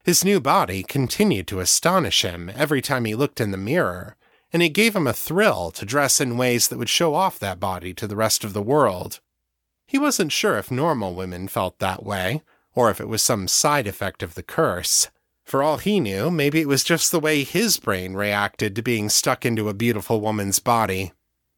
His 0.04 0.24
new 0.24 0.40
body 0.40 0.84
continued 0.84 1.48
to 1.48 1.62
astonish 1.62 2.22
him 2.22 2.52
every 2.54 2.82
time 2.82 3.06
he 3.06 3.16
looked 3.16 3.42
in 3.42 3.50
the 3.50 3.58
mirror, 3.58 4.16
and 4.52 4.62
it 4.62 4.70
gave 4.70 4.96
him 4.96 5.08
a 5.08 5.14
thrill 5.14 5.72
to 5.72 5.86
dress 5.86 6.22
in 6.22 6.38
ways 6.38 6.68
that 6.68 6.78
would 6.78 6.90
show 6.90 7.16
off 7.16 7.40
that 7.40 7.60
body 7.60 7.94
to 7.96 8.06
the 8.06 8.16
rest 8.16 8.44
of 8.44 8.54
the 8.54 8.62
world. 8.62 9.20
He 9.88 9.98
wasn't 9.98 10.32
sure 10.32 10.60
if 10.60 10.70
normal 10.70 11.16
women 11.16 11.48
felt 11.48 11.80
that 11.80 12.04
way, 12.04 12.44
or 12.76 12.92
if 12.92 13.02
it 13.02 13.08
was 13.08 13.24
some 13.24 13.48
side 13.48 13.88
effect 13.88 14.22
of 14.22 14.36
the 14.36 14.44
curse. 14.44 15.10
For 15.54 15.62
all 15.62 15.78
he 15.78 16.00
knew, 16.00 16.32
maybe 16.32 16.62
it 16.62 16.68
was 16.68 16.84
just 16.84 17.12
the 17.12 17.20
way 17.20 17.44
his 17.44 17.78
brain 17.78 18.16
reacted 18.16 18.76
to 18.76 18.82
being 18.82 19.08
stuck 19.08 19.46
into 19.46 19.70
a 19.70 19.74
beautiful 19.76 20.20
woman's 20.20 20.58
body. 20.58 21.12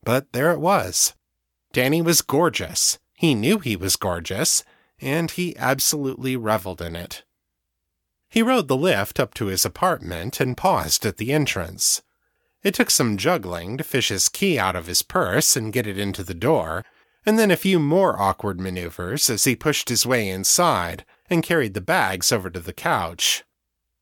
But 0.04 0.34
there 0.34 0.52
it 0.52 0.60
was. 0.60 1.14
Danni 1.74 2.04
was 2.04 2.22
gorgeous. 2.22 3.00
He 3.14 3.34
knew 3.34 3.58
he 3.58 3.78
was 3.78 3.96
gorgeous, 3.96 4.66
and 5.00 5.32
he 5.32 5.56
absolutely 5.56 6.36
reveled 6.36 6.82
in 6.82 6.98
it. 6.98 7.24
He 8.28 8.42
rode 8.42 8.68
the 8.68 8.76
lift 8.76 9.18
up 9.18 9.34
to 9.36 9.46
his 9.46 9.64
apartment 9.64 10.42
and 10.42 10.58
paused 10.58 11.06
at 11.06 11.16
the 11.16 11.32
entrance. 11.32 12.02
It 12.64 12.74
took 12.74 12.90
some 12.90 13.16
juggling 13.16 13.78
to 13.78 13.84
fish 13.86 14.10
his 14.10 14.28
key 14.28 14.60
out 14.60 14.76
of 14.76 14.88
his 14.88 15.04
purse 15.04 15.56
and 15.56 15.72
get 15.72 15.88
it 15.88 15.98
into 15.98 16.22
the 16.22 16.34
door, 16.34 16.84
and 17.26 17.40
then 17.40 17.50
a 17.50 17.56
few 17.56 17.80
more 17.80 18.22
awkward 18.22 18.60
maneuvers 18.60 19.30
as 19.30 19.46
he 19.46 19.56
pushed 19.56 19.88
his 19.88 20.06
way 20.06 20.28
inside 20.28 21.06
and 21.30 21.42
carried 21.42 21.74
the 21.74 21.80
bags 21.80 22.34
over 22.34 22.50
to 22.50 22.60
the 22.60 22.74
couch. 22.74 23.45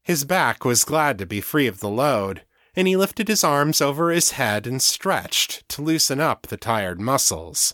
His 0.04 0.26
back 0.26 0.66
was 0.66 0.84
glad 0.84 1.18
to 1.20 1.26
be 1.26 1.40
free 1.40 1.66
of 1.66 1.80
the 1.80 1.90
load, 1.90 2.44
and 2.76 2.88
he 2.88 2.98
lifted 2.98 3.30
his 3.30 3.44
arms 3.44 3.80
over 3.80 4.12
his 4.12 4.32
head 4.32 4.68
and 4.68 4.82
stretched 4.82 5.68
to 5.70 5.82
loosen 5.82 6.20
up 6.20 6.48
the 6.48 6.58
tired 6.58 7.00
muscles. 7.00 7.74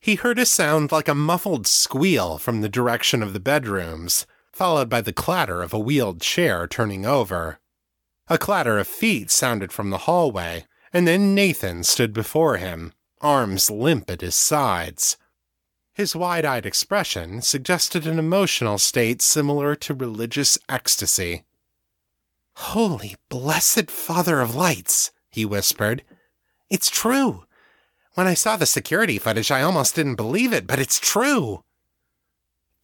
He 0.00 0.14
heard 0.14 0.38
a 0.38 0.46
sound 0.46 0.90
like 0.90 1.08
a 1.08 1.14
muffled 1.14 1.66
squeal 1.66 2.38
from 2.38 2.62
the 2.62 2.68
direction 2.70 3.22
of 3.22 3.34
the 3.34 3.40
bedrooms, 3.40 4.26
followed 4.52 4.88
by 4.88 5.02
the 5.02 5.12
clatter 5.12 5.60
of 5.60 5.74
a 5.74 5.78
wheeled 5.78 6.22
chair 6.22 6.66
turning 6.66 7.04
over. 7.04 7.60
A 8.28 8.38
clatter 8.38 8.78
of 8.78 8.88
feet 8.88 9.30
sounded 9.30 9.70
from 9.70 9.90
the 9.90 9.98
hallway, 9.98 10.64
and 10.94 11.06
then 11.06 11.34
Nathan 11.34 11.84
stood 11.84 12.14
before 12.14 12.56
him, 12.56 12.94
arms 13.20 13.70
limp 13.70 14.10
at 14.10 14.22
his 14.22 14.34
sides. 14.34 15.18
His 15.92 16.16
wide 16.16 16.46
eyed 16.46 16.64
expression 16.64 17.42
suggested 17.42 18.06
an 18.06 18.18
emotional 18.18 18.78
state 18.78 19.20
similar 19.20 19.74
to 19.76 19.92
religious 19.92 20.58
ecstasy. 20.66 21.44
Holy 22.60 23.16
blessed 23.30 23.90
Father 23.90 24.40
of 24.40 24.54
Lights, 24.54 25.10
he 25.30 25.44
whispered. 25.44 26.04
It's 26.68 26.90
true. 26.90 27.44
When 28.14 28.26
I 28.26 28.34
saw 28.34 28.56
the 28.56 28.66
security 28.66 29.18
footage, 29.18 29.50
I 29.50 29.62
almost 29.62 29.96
didn't 29.96 30.16
believe 30.16 30.52
it, 30.52 30.66
but 30.66 30.78
it's 30.78 31.00
true. 31.00 31.64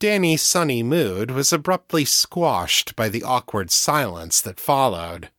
Danni's 0.01 0.43
sunny 0.43 0.83
mood 0.83 1.31
was 1.31 1.53
abruptly 1.53 2.05
squashed 2.05 2.97
by 2.97 3.11
the 3.11 3.23
awkward 3.23 3.71
silence 3.71 4.41
that 4.41 4.59
followed. 4.59 5.31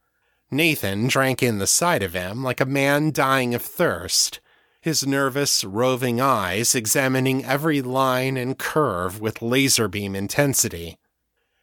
Nathan 0.52 1.08
drank 1.08 1.42
in 1.42 1.58
the 1.58 1.68
sight 1.68 2.04
of 2.04 2.14
him 2.14 2.44
like 2.44 2.62
a 2.62 2.66
man 2.66 3.12
dying 3.12 3.56
of 3.56 3.64
thirst, 3.64 4.40
his 4.80 5.06
nervous, 5.06 5.64
roving 5.64 6.22
eyes 6.22 6.76
examining 6.76 7.44
every 7.44 7.82
line 7.82 8.38
and 8.38 8.58
curve 8.58 9.20
with 9.20 9.42
laser 9.42 9.88
beam 9.88 10.16
intensity. 10.16 11.00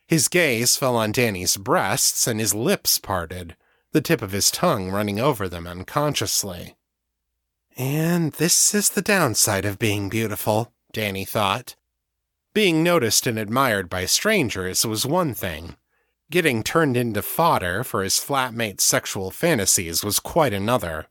His 0.06 0.28
gaze 0.28 0.76
fell 0.76 0.96
on 0.96 1.12
Danni's 1.12 1.56
breasts 1.56 2.26
and 2.26 2.38
his 2.38 2.54
lips 2.54 2.99
parted, 2.99 3.56
the 3.92 4.00
tip 4.00 4.23
of 4.23 4.32
his 4.32 4.50
tongue 4.50 4.90
running 4.90 5.18
over 5.18 5.49
them 5.49 5.66
unconsciously. 5.66 6.76
And 7.76 8.32
this 8.32 8.75
is 8.75 8.90
the 8.90 9.02
downside 9.02 9.64
of 9.64 9.78
being 9.78 10.08
beautiful, 10.08 10.73
Danni 10.92 11.26
thought. 11.26 11.75
Being 12.52 12.84
noticed 12.84 13.26
and 13.26 13.38
admired 13.38 13.90
by 13.90 14.04
strangers 14.04 14.87
was 14.87 15.04
one 15.04 15.34
thing. 15.34 15.76
Getting 16.30 16.62
turned 16.62 16.96
into 16.96 17.23
fodder 17.23 17.82
for 17.82 18.02
his 18.02 18.18
flatmate's 18.18 18.84
sexual 18.84 19.30
fantasies 19.30 20.04
was 20.04 20.20
quite 20.20 20.52
another. 20.52 21.06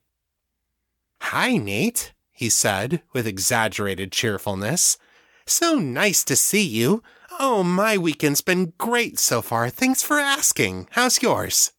Hi, 1.22 1.58
Nate, 1.58 2.14
he 2.32 2.50
said 2.50 3.02
with 3.12 3.28
exaggerated 3.28 4.12
cheerfulness. 4.12 4.98
So 5.46 5.76
nice 5.76 6.24
to 6.26 6.36
see 6.36 6.64
you. 6.64 7.04
Oh, 7.40 7.64
my 7.64 7.98
weekend's 7.98 8.42
been 8.42 8.74
great 8.78 9.20
so 9.20 9.42
far. 9.42 9.70
Thanks 9.70 10.04
for 10.04 10.20
asking. 10.20 10.88
How's 10.92 11.22
yours? 11.22 11.72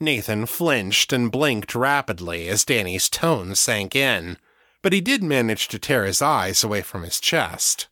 Nathan 0.00 0.46
flinched 0.46 1.12
and 1.12 1.30
blinked 1.30 1.74
rapidly 1.74 2.48
as 2.48 2.64
Danni's 2.64 3.08
tone 3.08 3.54
sank 3.54 3.96
in, 3.96 4.38
but 4.82 4.92
he 4.92 5.00
did 5.00 5.22
manage 5.22 5.68
to 5.68 5.78
tear 5.78 6.04
his 6.04 6.20
eyes 6.20 6.62
away 6.62 6.82
from 6.82 7.02
his 7.02 7.18
chest. 7.18 7.88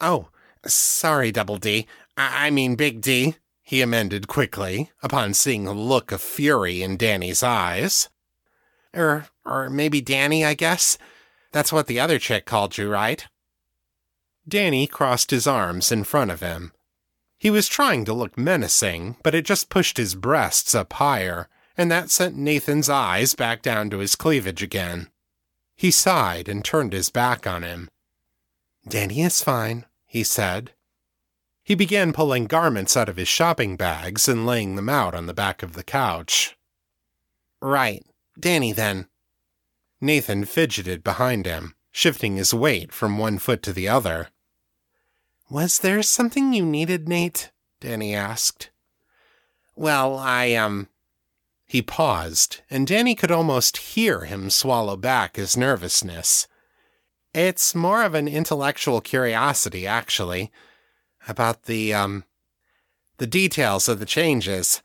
Oh, 0.00 0.28
sorry, 0.66 1.30
Double 1.30 1.56
D. 1.56 1.86
I, 2.16 2.46
I 2.46 2.50
mean 2.50 2.74
Big 2.74 3.00
D, 3.00 3.36
he 3.62 3.80
amended 3.80 4.28
quickly, 4.28 4.90
upon 5.02 5.34
seeing 5.34 5.66
a 5.66 5.72
look 5.72 6.10
of 6.10 6.20
fury 6.20 6.82
in 6.82 6.96
Danni's 6.96 7.42
eyes. 7.42 8.08
Er, 8.96 9.26
or 9.44 9.70
maybe 9.70 10.02
Danni, 10.02 10.44
I 10.44 10.54
guess. 10.54 10.98
That's 11.52 11.72
what 11.72 11.86
the 11.86 12.00
other 12.00 12.18
chick 12.18 12.46
called 12.46 12.76
you, 12.76 12.90
right? 12.90 13.26
Danni 14.48 14.88
crossed 14.88 15.30
his 15.30 15.46
arms 15.46 15.92
in 15.92 16.04
front 16.04 16.30
of 16.30 16.40
him. 16.40 16.72
He 17.38 17.50
was 17.50 17.68
trying 17.68 18.04
to 18.06 18.14
look 18.14 18.38
menacing, 18.38 19.16
but 19.22 19.34
it 19.34 19.44
just 19.44 19.68
pushed 19.68 19.96
his 19.96 20.14
breasts 20.14 20.74
up 20.74 20.94
higher, 20.94 21.48
and 21.76 21.90
that 21.90 22.10
sent 22.10 22.36
Nathan's 22.36 22.88
eyes 22.88 23.34
back 23.34 23.62
down 23.62 23.90
to 23.90 23.98
his 23.98 24.16
cleavage 24.16 24.62
again. 24.62 25.10
He 25.76 25.90
sighed 25.90 26.48
and 26.48 26.64
turned 26.64 26.92
his 26.92 27.10
back 27.10 27.46
on 27.46 27.62
him. 27.62 27.88
Danni 28.88 29.24
is 29.24 29.42
fine, 29.42 29.86
he 30.06 30.24
said. 30.24 30.72
He 31.62 31.74
began 31.74 32.14
pulling 32.14 32.46
garments 32.46 32.96
out 32.96 33.08
of 33.08 33.16
his 33.16 33.28
shopping 33.28 33.76
bags 33.76 34.26
and 34.26 34.46
laying 34.46 34.74
them 34.74 34.88
out 34.88 35.14
on 35.14 35.26
the 35.26 35.34
back 35.34 35.62
of 35.62 35.74
the 35.74 35.84
couch. 35.84 36.56
Right, 37.60 38.04
Danni 38.40 38.74
then. 38.74 39.06
Nathan 40.00 40.46
fidgeted 40.46 41.04
behind 41.04 41.44
him, 41.44 41.74
shifting 41.92 42.36
his 42.36 42.54
weight 42.54 42.92
from 42.92 43.18
one 43.18 43.38
foot 43.38 43.62
to 43.64 43.72
the 43.72 43.88
other. 43.88 44.30
Was 45.50 45.78
there 45.78 46.02
something 46.02 46.52
you 46.52 46.64
needed, 46.64 47.08
Nate? 47.08 47.50
Danni 47.80 48.14
asked. 48.14 48.70
Well, 49.74 50.18
I, 50.18 50.52
um. 50.54 50.88
He 51.64 51.82
paused, 51.82 52.62
and 52.70 52.88
Danni 52.88 53.16
could 53.16 53.30
almost 53.30 53.76
hear 53.76 54.24
him 54.24 54.48
swallow 54.48 54.96
back 54.96 55.36
his 55.36 55.56
nervousness. 55.56 56.48
It's 57.34 57.74
more 57.74 58.02
of 58.02 58.14
an 58.14 58.26
intellectual 58.26 59.02
curiosity, 59.02 59.86
actually, 59.86 60.50
about 61.28 61.64
the, 61.64 61.92
um, 61.92 62.24
the 63.18 63.26
details 63.26 63.86
of 63.86 64.00
the 64.00 64.06
changes. 64.06 64.82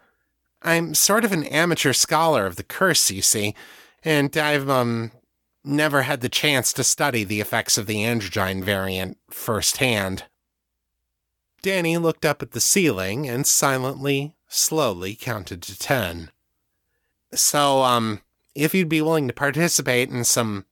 I'm 0.61 0.93
sort 0.93 1.23
of 1.23 1.31
an 1.31 1.45
amateur 1.45 1.93
scholar 1.93 2.45
of 2.45 2.57
the 2.57 2.63
curse, 2.63 3.09
you 3.09 3.21
see, 3.21 3.55
and 4.03 4.35
I've, 4.35 4.69
um, 4.69 5.11
never 5.63 6.01
had 6.01 6.19
the 6.19 6.29
chance 6.29 6.73
to 6.73 6.83
study 6.83 7.23
the 7.23 7.39
effects 7.39 7.77
of 7.77 7.85
the 7.85 7.97
androgyne 7.97 8.61
variant 8.61 9.17
firsthand. 9.29 10.25
Danni 11.63 11.99
looked 11.99 12.25
up 12.25 12.41
at 12.41 12.51
the 12.51 12.59
ceiling 12.59 13.27
and 13.27 13.47
silently, 13.47 14.35
slowly 14.49 15.15
counted 15.15 15.61
to 15.63 15.79
ten. 15.79 16.29
So, 17.33 17.83
um, 17.83 18.21
if 18.53 18.75
you'd 18.75 18.89
be 18.89 19.01
willing 19.01 19.27
to 19.29 19.33
participate 19.33 20.09
in 20.09 20.25
some 20.25 20.65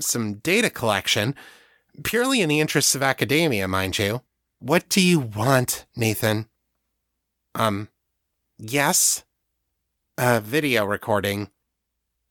some 0.00 0.34
data 0.34 0.70
collection, 0.70 1.34
purely 2.02 2.40
in 2.40 2.48
the 2.48 2.60
interests 2.60 2.94
of 2.94 3.02
academia, 3.02 3.68
mind 3.68 3.98
you, 3.98 4.22
what 4.58 4.88
do 4.88 5.00
you 5.00 5.20
want, 5.20 5.86
Nathan? 5.94 6.48
Um, 7.54 7.88
yes? 8.58 9.24
A 10.16 10.40
video 10.40 10.84
recording. 10.84 11.50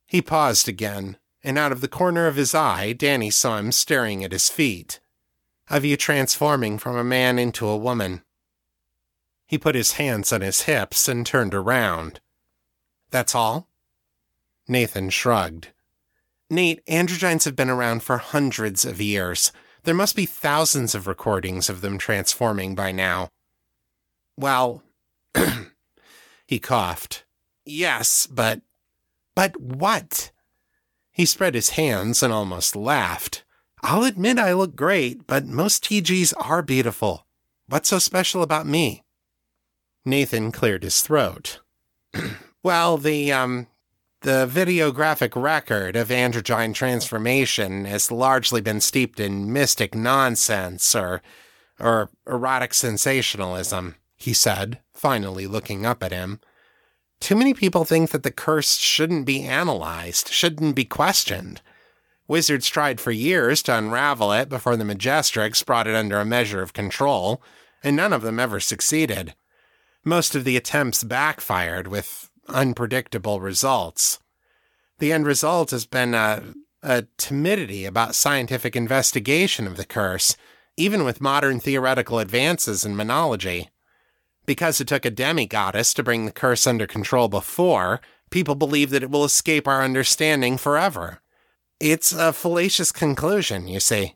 He 0.06 0.22
paused 0.22 0.68
again, 0.68 1.18
and 1.44 1.58
out 1.58 1.74
of 1.74 1.82
the 1.82 1.90
corner 1.90 2.28
of 2.28 2.38
his 2.38 2.56
eye, 2.56 2.94
Danni 2.98 3.32
saw 3.32 3.58
him 3.58 3.72
staring 3.72 4.24
at 4.24 4.32
his 4.32 4.50
feet 4.50 5.02
of 5.70 5.86
you 5.86 5.98
transforming 5.98 6.78
from 6.78 6.96
a 6.96 7.04
man 7.04 7.38
into 7.38 7.68
a 7.68 7.78
woman. 7.78 8.22
He 9.46 9.58
put 9.58 9.76
his 9.76 9.94
hands 9.94 10.34
on 10.34 10.42
his 10.42 10.62
hips 10.62 11.08
and 11.08 11.26
turned 11.26 11.54
around. 11.54 12.20
That's 13.12 13.34
all? 13.34 13.70
Nathan 14.68 15.10
shrugged. 15.10 15.70
Nate, 16.50 16.86
androgynes 16.86 17.46
have 17.46 17.56
been 17.56 17.70
around 17.70 18.04
for 18.04 18.18
hundreds 18.18 18.86
of 18.86 19.02
years. 19.02 19.52
There 19.84 19.94
must 19.94 20.16
be 20.16 20.26
thousands 20.26 20.96
of 20.96 21.08
recordings 21.08 21.70
of 21.70 21.82
them 21.82 21.98
transforming 21.98 22.76
by 22.76 22.92
now. 22.92 23.30
Well, 24.38 24.84
he 26.46 26.60
coughed. 26.60 27.26
Yes, 27.66 28.28
but. 28.28 28.62
But 29.36 29.60
what? 29.60 30.32
He 31.12 31.26
spread 31.26 31.54
his 31.54 31.72
hands 31.72 32.22
and 32.24 32.34
almost 32.34 32.76
laughed. 32.76 33.44
I'll 33.84 34.04
admit 34.04 34.40
I 34.40 34.54
look 34.54 34.76
great, 34.76 35.28
but 35.28 35.46
most 35.46 35.84
TGs 35.84 36.34
are 36.38 36.62
beautiful. 36.62 37.26
What's 37.68 37.90
so 37.90 38.00
special 38.00 38.42
about 38.42 38.66
me? 38.66 39.04
Nathan 40.06 40.52
cleared 40.52 40.84
his 40.84 41.02
throat. 41.02 41.60
well, 42.64 42.98
the, 42.98 43.32
um, 43.32 43.68
the 44.22 44.50
videographic 44.52 45.42
record 45.42 45.96
of 45.96 46.10
androgyne 46.10 46.74
transformation 46.74 47.86
has 47.86 48.12
largely 48.12 48.62
been 48.62 48.82
steeped 48.82 49.20
in 49.20 49.54
mystic 49.54 49.94
nonsense 49.94 50.96
or, 50.96 51.22
or 51.80 52.10
erotic 52.26 52.74
sensationalism, 52.74 53.96
he 54.16 54.34
said, 54.34 54.80
finally 54.94 55.46
looking 55.46 55.86
up 55.86 56.02
at 56.02 56.12
him. 56.12 56.40
Too 57.20 57.36
many 57.36 57.54
people 57.54 57.86
think 57.86 58.12
that 58.12 58.24
the 58.24 58.32
curse 58.32 58.78
shouldn't 58.78 59.26
be 59.26 59.44
analyzed, 59.44 60.30
shouldn't 60.30 60.76
be 60.76 60.86
questioned. 60.86 61.62
Wizards 62.28 62.68
tried 62.68 63.00
for 63.00 63.12
years 63.12 63.64
to 63.64 63.78
unravel 63.78 64.34
it 64.34 64.50
before 64.50 64.76
the 64.76 64.84
Majestrix 64.84 65.66
brought 65.66 65.88
it 65.88 65.96
under 65.96 66.20
a 66.20 66.26
measure 66.26 66.62
of 66.62 66.74
control, 66.74 67.42
and 67.84 67.96
none 67.96 68.12
of 68.12 68.22
them 68.22 68.40
ever 68.40 68.60
succeeded. 68.60 69.34
Most 70.04 70.36
of 70.36 70.44
the 70.44 70.58
attempts 70.58 71.04
backfired 71.04 71.88
with 71.88 72.30
unpredictable 72.50 73.40
results. 73.40 74.20
The 75.00 75.14
end 75.14 75.26
result 75.26 75.72
has 75.72 75.86
been 75.86 76.14
a, 76.14 76.54
a 76.82 77.06
timidity 77.18 77.86
about 77.86 78.16
scientific 78.16 78.76
investigation 78.76 79.68
of 79.68 79.78
the 79.78 79.86
curse, 79.86 80.36
even 80.76 81.06
with 81.06 81.22
modern 81.22 81.60
theoretical 81.60 82.20
advances 82.20 82.84
in 82.84 82.96
monology. 82.96 83.70
Because 84.46 84.82
it 84.82 84.88
took 84.88 85.06
a 85.06 85.12
demigoddess 85.12 85.94
to 85.96 86.04
bring 86.04 86.26
the 86.26 86.32
curse 86.32 86.66
under 86.66 86.88
control 86.88 87.28
before, 87.28 88.02
people 88.30 88.56
believe 88.56 88.90
that 88.90 89.04
it 89.04 89.12
will 89.12 89.26
escape 89.26 89.68
our 89.68 89.84
understanding 89.84 90.58
forever. 90.58 91.22
It's 91.80 92.12
a 92.12 92.34
fallacious 92.34 92.92
conclusion, 92.92 93.68
you 93.68 93.80
see. 93.80 94.16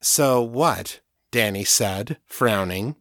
So 0.00 0.40
what? 0.40 1.00
Danni 1.32 1.66
said, 1.66 2.18
frowning. 2.26 2.96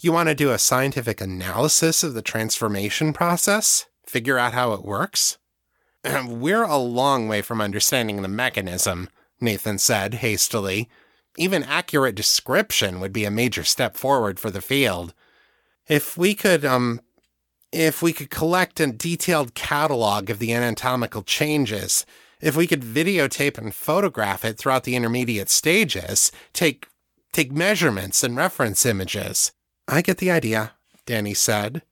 You 0.00 0.12
want 0.12 0.28
to 0.28 0.34
do 0.34 0.50
a 0.50 0.58
scientific 0.58 1.20
analysis 1.20 2.02
of 2.02 2.14
the 2.14 2.22
transformation 2.22 3.12
process? 3.12 3.86
Figure 4.06 4.38
out 4.38 4.52
how 4.52 4.72
it 4.72 4.84
works? 4.84 5.38
We're 6.26 6.64
a 6.64 6.76
long 6.76 7.28
way 7.28 7.40
from 7.40 7.60
understanding 7.60 8.22
the 8.22 8.28
mechanism, 8.28 9.10
Nathan 9.40 9.78
said 9.78 10.14
hastily. 10.14 10.88
Even 11.36 11.62
accurate 11.62 12.14
description 12.14 12.98
would 12.98 13.12
be 13.12 13.24
a 13.24 13.30
major 13.30 13.62
step 13.62 13.96
forward 13.96 14.40
for 14.40 14.50
the 14.50 14.60
field. 14.60 15.14
If 15.86 16.16
we 16.16 16.34
could, 16.34 16.64
um, 16.64 17.00
if 17.70 18.02
we 18.02 18.12
could 18.12 18.30
collect 18.30 18.80
a 18.80 18.86
detailed 18.88 19.54
catalog 19.54 20.30
of 20.30 20.38
the 20.38 20.52
anatomical 20.52 21.22
changes, 21.22 22.04
if 22.46 22.54
we 22.54 22.68
could 22.68 22.82
videotape 22.82 23.58
and 23.58 23.74
photograph 23.74 24.44
it 24.44 24.56
throughout 24.56 24.84
the 24.84 24.94
intermediate 24.94 25.50
stages, 25.50 26.30
take 26.52 26.86
take 27.32 27.50
measurements 27.50 28.22
and 28.22 28.36
reference 28.36 28.86
images. 28.86 29.50
I 29.88 30.00
get 30.00 30.18
the 30.18 30.30
idea, 30.30 30.74
Danni 31.06 31.36
said. 31.36 31.82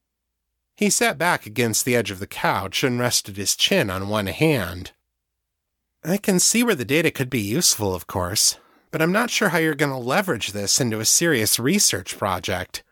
He 0.76 0.90
sat 0.90 1.18
back 1.18 1.44
against 1.44 1.84
the 1.84 1.96
edge 1.96 2.12
of 2.12 2.20
the 2.20 2.28
couch 2.28 2.84
and 2.84 3.00
rested 3.00 3.36
his 3.36 3.56
chin 3.56 3.90
on 3.90 4.08
one 4.08 4.28
hand. 4.28 4.92
I 6.04 6.18
can 6.18 6.38
see 6.38 6.62
where 6.62 6.76
the 6.76 6.84
data 6.84 7.10
could 7.10 7.30
be 7.30 7.40
useful, 7.40 7.92
of 7.92 8.06
course, 8.06 8.56
but 8.92 9.02
I'm 9.02 9.12
not 9.12 9.30
sure 9.30 9.48
how 9.48 9.58
you're 9.58 9.74
going 9.74 9.90
to 9.90 9.98
leverage 9.98 10.52
this 10.52 10.80
into 10.80 11.00
a 11.00 11.04
serious 11.04 11.58
research 11.58 12.16
project. 12.16 12.84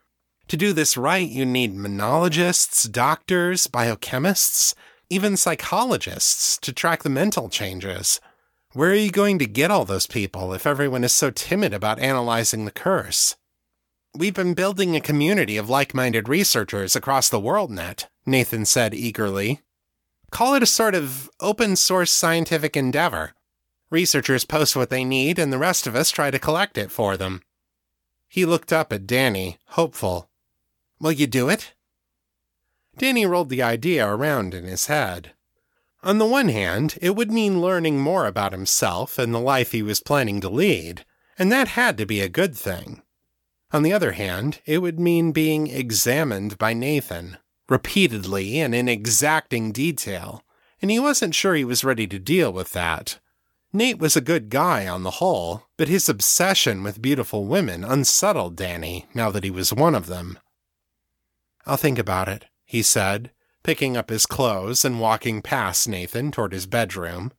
To 0.48 0.57
do 0.57 0.72
this 0.72 0.96
right, 0.96 1.29
you 1.29 1.46
need 1.46 1.77
monologists, 1.77 2.90
doctors, 2.90 3.68
biochemists, 3.68 4.75
even 5.12 5.37
psychologists 5.37 6.57
to 6.57 6.72
track 6.72 7.03
the 7.03 7.11
mental 7.11 7.51
changes. 7.51 8.18
Where 8.72 8.92
are 8.92 8.94
you 8.94 9.11
going 9.11 9.38
to 9.40 9.46
get 9.46 9.70
all 9.70 9.85
those 9.85 10.07
people 10.07 10.55
if 10.55 10.66
everyone 10.66 11.05
is 11.05 11.12
so 11.12 11.31
timid 11.31 11.75
about 11.75 11.98
analyzing 11.98 12.64
the 12.64 12.70
curse? 12.70 13.37
We've 14.16 14.33
been 14.33 14.55
building 14.55 14.96
a 14.96 15.03
community 15.03 15.59
of 15.59 15.68
like 15.68 15.94
minded 15.94 16.31
researchers 16.31 16.96
across 16.96 17.29
the 17.29 17.40
WorldNet, 17.40 18.07
Nathan 18.25 18.64
said 18.64 18.94
eagerly. 18.94 19.61
Call 20.31 20.55
it 20.55 20.62
a 20.62 20.66
sort 20.66 20.94
of 20.94 21.29
open 21.40 21.77
source 21.77 22.11
scientific 22.11 22.75
endeavor. 22.75 23.35
Researchers 23.90 24.46
post 24.46 24.75
what 24.75 24.88
they 24.88 25.05
need, 25.05 25.38
and 25.38 25.53
the 25.53 25.59
rest 25.59 25.87
of 25.87 25.94
us 25.94 26.11
try 26.11 26.31
to 26.31 26.38
collect 26.38 26.79
it 26.79 26.90
for 26.90 27.18
them. 27.18 27.42
He 28.29 28.46
looked 28.46 28.72
up 28.72 28.94
at 28.94 29.07
Danni, 29.07 29.59
hopeful. 29.66 30.31
Will 30.98 31.12
you 31.12 31.27
do 31.27 31.51
it? 31.51 31.75
Danni 32.98 33.28
rolled 33.28 33.48
the 33.48 33.62
idea 33.62 34.07
around 34.07 34.55
in 34.55 34.64
his 34.64 34.87
head. 34.87 35.33
On 36.02 36.18
the 36.18 36.26
one 36.26 36.48
hand, 36.48 36.98
it 37.00 37.14
would 37.14 37.31
mean 37.31 37.61
learning 37.61 38.00
more 38.00 38.26
about 38.26 38.52
himself 38.52 39.18
and 39.18 39.33
the 39.33 39.38
life 39.38 39.72
he 39.72 39.83
was 39.83 40.00
planning 40.00 40.40
to 40.40 40.48
lead, 40.48 41.05
and 41.38 41.50
that 41.52 41.68
had 41.68 41.96
to 41.98 42.07
be 42.07 42.20
a 42.20 42.28
good 42.28 42.57
thing. 42.57 43.02
On 43.72 43.83
the 43.83 43.92
other 43.92 44.12
hand, 44.12 44.61
it 44.66 44.78
would 44.78 45.00
mean 45.00 45.33
being 45.33 45.68
examined 45.68 46.59
by 46.59 46.74
Nathan, 46.74 47.38
repeatedly 47.68 48.61
and 48.61 48.74
in 48.74 48.88
exacting 48.88 49.72
detail, 49.72 50.44
and 50.83 50.90
he 50.90 50.98
wasn't 50.98 51.35
sure 51.35 51.55
he 51.55 51.64
was 51.64 51.85
ready 51.85 52.07
to 52.09 52.18
deal 52.18 52.52
with 52.52 52.72
that. 52.72 53.18
Nate 53.72 53.98
was 53.98 54.16
a 54.16 54.20
good 54.20 54.50
guy 54.50 54.87
on 54.87 55.02
the 55.02 55.12
whole, 55.12 55.62
but 55.78 55.88
his 55.88 56.09
obsession 56.09 56.83
with 56.83 57.00
beautiful 57.00 57.46
women 57.46 57.85
unsettled 57.85 58.57
Danny 58.57 59.07
now 59.14 59.31
that 59.31 59.44
he 59.44 59.50
was 59.50 59.72
one 59.72 59.94
of 59.94 60.07
them. 60.07 60.38
I'll 61.64 61.78
think 61.78 61.98
about 61.98 62.28
it, 62.28 62.44
he 62.72 62.82
said, 62.82 63.30
picking 63.62 63.98
up 63.98 64.08
his 64.08 64.24
clothes 64.24 64.82
and 64.82 64.98
walking 64.98 65.42
past 65.42 65.87
Nathan 65.87 66.30
toward 66.32 66.54
his 66.54 66.64
bedroom. 66.64 67.30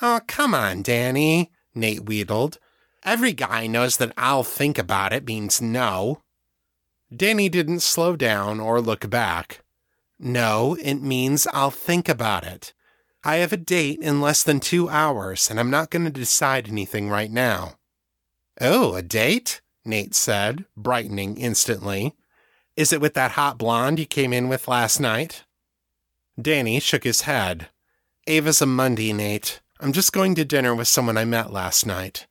Oh, 0.00 0.20
come 0.26 0.54
on, 0.54 0.82
Danni, 0.82 1.50
Nate 1.74 2.06
wheedled. 2.06 2.56
Every 3.04 3.34
guy 3.34 3.66
knows 3.66 3.98
that 3.98 4.14
I'll 4.16 4.42
think 4.42 4.78
about 4.78 5.12
it 5.12 5.26
means 5.26 5.60
no. 5.60 6.22
Danni 7.12 7.50
didn't 7.50 7.80
slow 7.80 8.16
down 8.16 8.58
or 8.58 8.80
look 8.80 9.10
back. 9.10 9.62
No, 10.18 10.78
it 10.80 11.02
means 11.02 11.46
I'll 11.52 11.70
think 11.70 12.08
about 12.08 12.44
it. 12.44 12.72
I 13.22 13.36
have 13.36 13.52
a 13.52 13.58
date 13.58 13.98
in 14.00 14.22
less 14.22 14.42
than 14.42 14.60
two 14.60 14.88
hours, 14.88 15.50
and 15.50 15.60
I'm 15.60 15.70
not 15.70 15.90
going 15.90 16.06
to 16.06 16.10
decide 16.10 16.68
anything 16.68 17.10
right 17.10 17.30
now. 17.30 17.74
Oh, 18.62 18.94
a 18.94 19.02
date? 19.02 19.60
Nate 19.84 20.14
said, 20.14 20.64
brightening 20.74 21.36
instantly. 21.36 22.16
Is 22.78 22.92
it 22.92 23.00
with 23.00 23.14
that 23.14 23.32
hot 23.32 23.58
blonde 23.58 23.98
you 23.98 24.06
came 24.06 24.32
in 24.32 24.48
with 24.48 24.68
last 24.68 25.00
night? 25.00 25.42
Danni 26.40 26.80
shook 26.80 27.02
his 27.02 27.22
head. 27.22 27.70
Ava's 28.28 28.62
a 28.62 28.66
Monday, 28.66 29.12
Nate. 29.12 29.58
I'm 29.80 29.92
just 29.92 30.12
going 30.12 30.36
to 30.36 30.44
dinner 30.44 30.76
with 30.76 30.86
someone 30.86 31.18
I 31.18 31.24
met 31.24 31.52
last 31.52 31.86
night. 31.86 32.28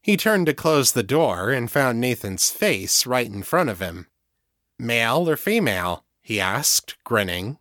He 0.00 0.16
turned 0.16 0.46
to 0.46 0.54
close 0.54 0.92
the 0.92 1.02
door 1.02 1.50
and 1.50 1.68
found 1.68 2.00
Nathan's 2.00 2.52
face 2.52 3.04
right 3.04 3.26
in 3.26 3.42
front 3.42 3.68
of 3.68 3.80
him. 3.80 4.06
Male 4.78 5.28
or 5.28 5.36
female? 5.36 6.04
he 6.22 6.40
asked, 6.40 6.94
grinning. 7.02 7.58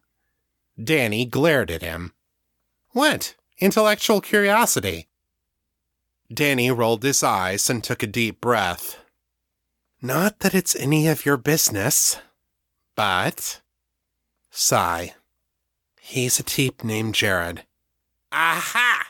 Danni 0.80 1.28
glared 1.28 1.72
at 1.72 1.82
him. 1.82 2.14
What? 2.90 3.34
Intellectual 3.58 4.22
curiosity. 4.22 5.08
Danny 6.32 6.70
rolled 6.70 7.02
his 7.02 7.24
eyes 7.24 7.72
and 7.72 7.84
took 7.84 8.04
a 8.04 8.08
deep 8.08 8.40
breath. 8.40 9.03
Not 10.06 10.40
that 10.40 10.54
it's 10.54 10.76
any 10.76 11.08
of 11.08 11.26
your 11.26 11.38
business, 11.38 12.18
but. 12.94 13.62
Sigh. 14.52 15.14
He's 16.02 16.42
a 16.42 16.44
teep 16.44 16.84
named 16.84 17.16
Jared. 17.16 17.64
Aha! 18.30 19.08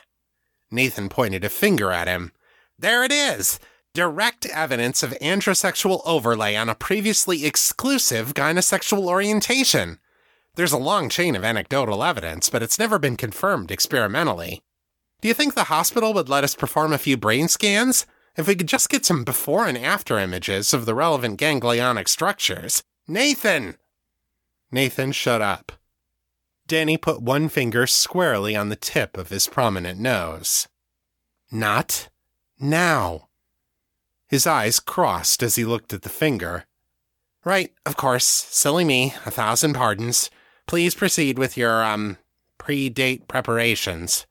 Nathan 0.70 1.08
pointed 1.08 1.42
a 1.42 1.48
finger 1.48 1.90
at 1.90 2.06
him. 2.06 2.30
There 2.78 3.02
it 3.02 3.10
is! 3.10 3.58
Direct 3.92 4.46
evidence 4.46 5.02
of 5.02 5.18
androsexual 5.20 6.00
overlay 6.06 6.54
on 6.54 6.68
a 6.68 6.76
previously 6.76 7.44
exclusive 7.44 8.32
gynosexual 8.32 9.08
orientation. 9.08 9.98
There's 10.54 10.70
a 10.70 10.78
long 10.78 11.08
chain 11.08 11.34
of 11.34 11.42
anecdotal 11.42 12.04
evidence, 12.04 12.48
but 12.48 12.62
it's 12.62 12.78
never 12.78 13.00
been 13.00 13.16
confirmed 13.16 13.72
experimentally. 13.72 14.62
Do 15.20 15.26
you 15.26 15.34
think 15.34 15.54
the 15.54 15.64
hospital 15.64 16.14
would 16.14 16.28
let 16.28 16.44
us 16.44 16.54
perform 16.54 16.92
a 16.92 16.98
few 16.98 17.16
brain 17.16 17.48
scans? 17.48 18.06
If 18.36 18.48
we 18.48 18.56
could 18.56 18.66
just 18.66 18.88
get 18.88 19.06
some 19.06 19.24
before 19.24 19.66
and 19.66 19.78
after 19.78 20.18
images 20.18 20.74
of 20.74 20.86
the 20.86 20.94
relevant 20.94 21.38
ganglionic 21.38 22.08
structures. 22.08 22.82
Nathan! 23.06 23.76
Nathan 24.72 25.12
shut 25.12 25.40
up. 25.40 25.72
Danni 26.66 27.00
put 27.00 27.22
one 27.22 27.48
finger 27.48 27.86
squarely 27.86 28.56
on 28.56 28.70
the 28.70 28.76
tip 28.76 29.16
of 29.16 29.28
his 29.28 29.46
prominent 29.46 30.00
nose. 30.00 30.66
Not 31.52 32.08
now. 32.58 33.28
His 34.26 34.46
eyes 34.46 34.80
crossed 34.80 35.42
as 35.42 35.54
he 35.56 35.64
looked 35.64 35.92
at 35.92 36.02
the 36.02 36.08
finger. 36.08 36.64
Right, 37.44 37.72
of 37.84 37.96
course. 37.96 38.24
Silly 38.24 38.84
me. 38.84 39.14
A 39.26 39.30
thousand 39.30 39.74
pardons. 39.74 40.30
Please 40.66 40.94
proceed 40.94 41.38
with 41.38 41.56
your, 41.56 41.84
um, 41.84 42.16
pre 42.58 42.88
date 42.88 43.28
preparations. 43.28 44.26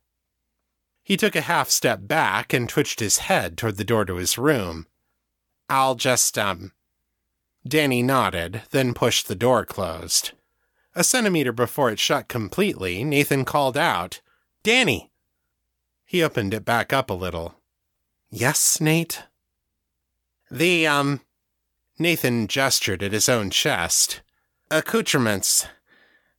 He 1.03 1.17
took 1.17 1.35
a 1.35 1.41
half 1.41 1.69
step 1.69 2.07
back 2.07 2.53
and 2.53 2.69
twitched 2.69 3.01
his 3.01 3.19
head 3.19 3.57
toward 3.57 3.75
the 3.77 3.83
door 3.83 4.05
to 4.05 4.15
his 4.15 4.37
room. 4.37 4.87
I'll 5.69 5.95
just, 5.95 6.37
um. 6.37 6.71
Danni 7.67 8.03
nodded, 8.03 8.63
then 8.71 8.93
pushed 8.93 9.27
the 9.27 9.35
door 9.35 9.65
closed. 9.65 10.31
A 10.95 11.03
centimeter 11.03 11.51
before 11.51 11.89
it 11.89 11.99
shut 11.99 12.27
completely, 12.27 13.03
Nathan 13.03 13.45
called 13.45 13.77
out, 13.77 14.21
Danni! 14.63 15.09
He 16.05 16.23
opened 16.23 16.53
it 16.53 16.63
back 16.63 16.93
up 16.93 17.09
a 17.09 17.13
little. 17.13 17.55
Yes, 18.29 18.79
Nate? 18.79 19.23
The, 20.49 20.87
um. 20.87 21.21
Nathan 21.99 22.47
gestured 22.47 23.03
at 23.03 23.11
his 23.11 23.27
own 23.27 23.49
chest. 23.49 24.21
Accoutrements. 24.71 25.67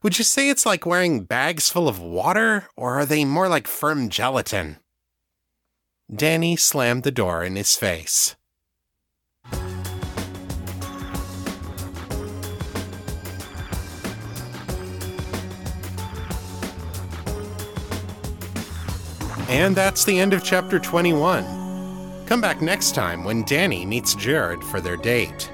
Would 0.05 0.19
you 0.19 0.25
say 0.25 0.51
it's 0.51 0.67
like 0.67 0.85
wearing 0.85 1.25
bags 1.25 1.71
full 1.71 1.89
of 1.89 1.99
water, 1.99 2.69
or 2.77 3.01
are 3.01 3.07
they 3.07 3.25
more 3.25 3.49
like 3.49 3.67
firm 3.67 4.11
gelatin? 4.11 4.77
Danni 6.13 6.59
slammed 6.59 7.05
the 7.05 7.11
door 7.11 7.43
in 7.43 7.57
his 7.57 7.75
face. 7.75 8.37
And 19.49 19.75
that's 19.75 20.05
the 20.05 20.21
end 20.21 20.35
of 20.35 20.45
chapter 20.45 20.79
21. 20.79 22.27
Come 22.27 22.43
back 22.43 22.61
next 22.61 22.95
time 22.95 23.25
when 23.25 23.43
Danni 23.45 23.87
meets 23.87 24.15
Jared 24.15 24.63
for 24.65 24.83
their 24.83 24.99
date. 24.99 25.51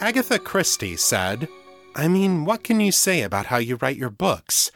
Agatha 0.00 0.38
Christie 0.38 0.96
said, 0.96 1.46
I 1.94 2.08
mean, 2.08 2.46
what 2.46 2.64
can 2.64 2.80
you 2.80 2.90
say 2.90 3.20
about 3.20 3.46
how 3.46 3.58
you 3.58 3.76
write 3.76 3.98
your 3.98 4.08
books? 4.08 4.70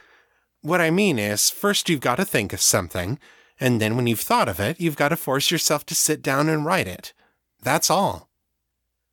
What 0.60 0.82
I 0.82 0.90
mean 0.90 1.18
is, 1.18 1.48
first 1.48 1.88
you've 1.88 2.02
got 2.02 2.16
to 2.16 2.26
think 2.26 2.52
of 2.52 2.60
something, 2.60 3.18
and 3.58 3.80
then 3.80 3.96
when 3.96 4.06
you've 4.06 4.20
thought 4.20 4.50
of 4.50 4.60
it, 4.60 4.78
you've 4.78 4.96
got 4.96 5.08
to 5.08 5.16
force 5.16 5.50
yourself 5.50 5.86
to 5.86 5.94
sit 5.94 6.20
down 6.20 6.50
and 6.50 6.66
write 6.66 6.86
it. 6.86 7.14
That's 7.62 7.88
all. 7.88 8.28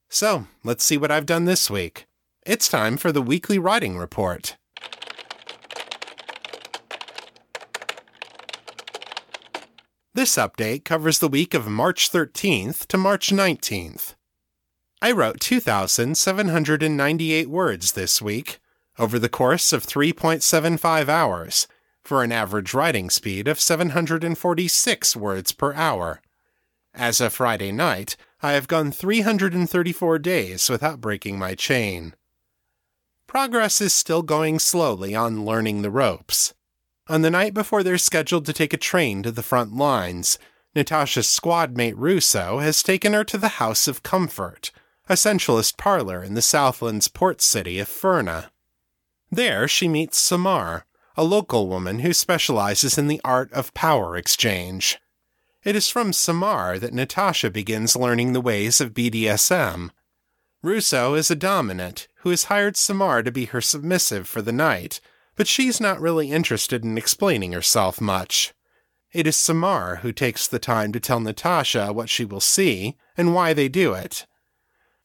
So, 0.10 0.48
let's 0.66 0.84
see 0.84 0.98
what 0.98 1.12
I've 1.12 1.26
done 1.26 1.46
this 1.46 1.70
week. 1.70 2.08
It's 2.46 2.68
time 2.68 2.98
for 2.98 3.14
the 3.14 3.22
weekly 3.22 3.58
writing 3.58 3.98
report. 3.98 4.58
This 10.14 10.36
update 10.36 10.84
covers 10.84 11.20
the 11.20 11.30
week 11.30 11.54
of 11.54 11.70
March 11.70 12.12
13th 12.12 12.86
to 12.88 12.98
March 12.98 13.30
19th. 13.30 14.16
I 15.04 15.12
wrote 15.12 15.40
2,798 15.40 17.50
words 17.50 17.94
this 17.94 18.22
week, 18.22 18.60
over 19.00 19.18
the 19.18 19.30
course 19.30 19.74
of 19.74 19.84
3.75 19.84 21.10
hours, 21.10 21.68
for 22.04 22.24
an 22.24 22.32
average 22.32 22.76
writing 22.76 23.10
speed 23.10 23.48
of 23.48 23.60
746 23.60 25.16
words 25.16 25.54
per 25.54 25.74
hour. 25.74 26.22
As 26.94 27.20
of 27.20 27.34
Friday 27.34 27.72
night, 27.72 28.16
I 28.44 28.52
have 28.52 28.68
gone 28.68 28.92
334 28.92 30.20
days 30.20 30.70
without 30.70 31.02
breaking 31.02 31.40
my 31.40 31.56
chain. 31.56 32.14
Progress 33.26 33.82
is 33.82 33.94
still 33.94 34.22
going 34.22 34.60
slowly 34.60 35.16
on 35.16 35.46
learning 35.46 35.82
the 35.82 35.90
ropes. 35.90 36.54
On 37.08 37.24
the 37.24 37.32
night 37.32 37.56
before 37.56 37.82
they're 37.82 37.98
scheduled 37.98 38.46
to 38.46 38.54
take 38.54 38.74
a 38.74 38.78
train 38.78 39.24
to 39.24 39.32
the 39.32 39.42
front 39.42 39.76
lines, 39.76 40.38
Natasha's 40.76 41.28
squad 41.28 41.76
mate 41.76 41.98
Russo 41.98 42.60
has 42.60 42.84
taken 42.84 43.14
her 43.14 43.24
to 43.24 43.40
the 43.40 43.58
House 43.60 43.88
of 43.88 44.04
Comfort, 44.04 44.70
a 45.12 45.16
centralist 45.16 45.76
parlor 45.76 46.24
in 46.24 46.36
the 46.36 46.42
Southland's 46.42 47.10
port 47.10 47.42
city 47.42 47.80
of 47.80 47.90
Ferna. 47.90 48.50
There 49.30 49.68
she 49.68 49.90
meets 49.90 50.18
Samar, 50.18 50.86
a 51.18 51.24
local 51.26 51.68
woman 51.68 52.00
who 52.00 52.14
specializes 52.14 52.98
in 52.98 53.10
the 53.10 53.20
art 53.22 53.52
of 53.52 53.74
power 53.74 54.16
exchange. 54.16 55.00
It 55.66 55.76
is 55.76 55.90
from 55.90 56.14
Samar 56.14 56.80
that 56.80 56.94
Natasha 56.94 57.50
begins 57.50 57.98
learning 57.98 58.32
the 58.32 58.40
ways 58.40 58.80
of 58.80 58.94
BDSM. 58.94 59.90
Russo 60.64 61.16
is 61.16 61.30
a 61.30 61.36
dominant 61.36 62.08
who 62.20 62.30
has 62.30 62.46
hired 62.46 62.78
Samar 62.78 63.22
to 63.22 63.34
be 63.34 63.44
her 63.48 63.60
submissive 63.60 64.30
for 64.30 64.42
the 64.42 64.54
night, 64.54 65.02
but 65.36 65.46
she's 65.46 65.82
not 65.82 66.00
really 66.00 66.32
interested 66.32 66.86
in 66.86 66.98
explaining 66.98 67.52
herself 67.52 68.00
much. 68.00 68.54
It 69.12 69.28
is 69.28 69.36
Samar 69.36 69.98
who 69.98 70.14
takes 70.14 70.48
the 70.48 70.58
time 70.58 70.94
to 70.94 71.02
tell 71.02 71.20
Natasha 71.20 71.92
what 71.92 72.08
she 72.08 72.24
will 72.24 72.40
see 72.40 72.96
and 73.18 73.36
why 73.36 73.52
they 73.52 73.68
do 73.68 73.92
it. 73.92 74.26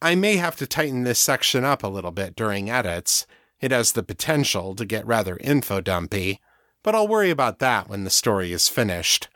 I 0.06 0.14
may 0.14 0.36
have 0.36 0.54
to 0.58 0.68
tighten 0.68 1.02
this 1.02 1.18
section 1.18 1.64
up 1.64 1.82
a 1.82 1.88
little 1.88 2.12
bit 2.12 2.36
during 2.36 2.70
edits. 2.70 3.26
It 3.60 3.72
has 3.72 3.90
the 3.90 4.04
potential 4.04 4.76
to 4.76 4.84
get 4.84 5.04
rather 5.04 5.36
info 5.38 5.80
dumpy, 5.80 6.38
but 6.84 6.94
I'll 6.94 7.08
worry 7.08 7.28
about 7.28 7.58
that 7.58 7.88
when 7.88 8.04
the 8.04 8.10
story 8.10 8.52
is 8.52 8.68
finished. 8.68 9.26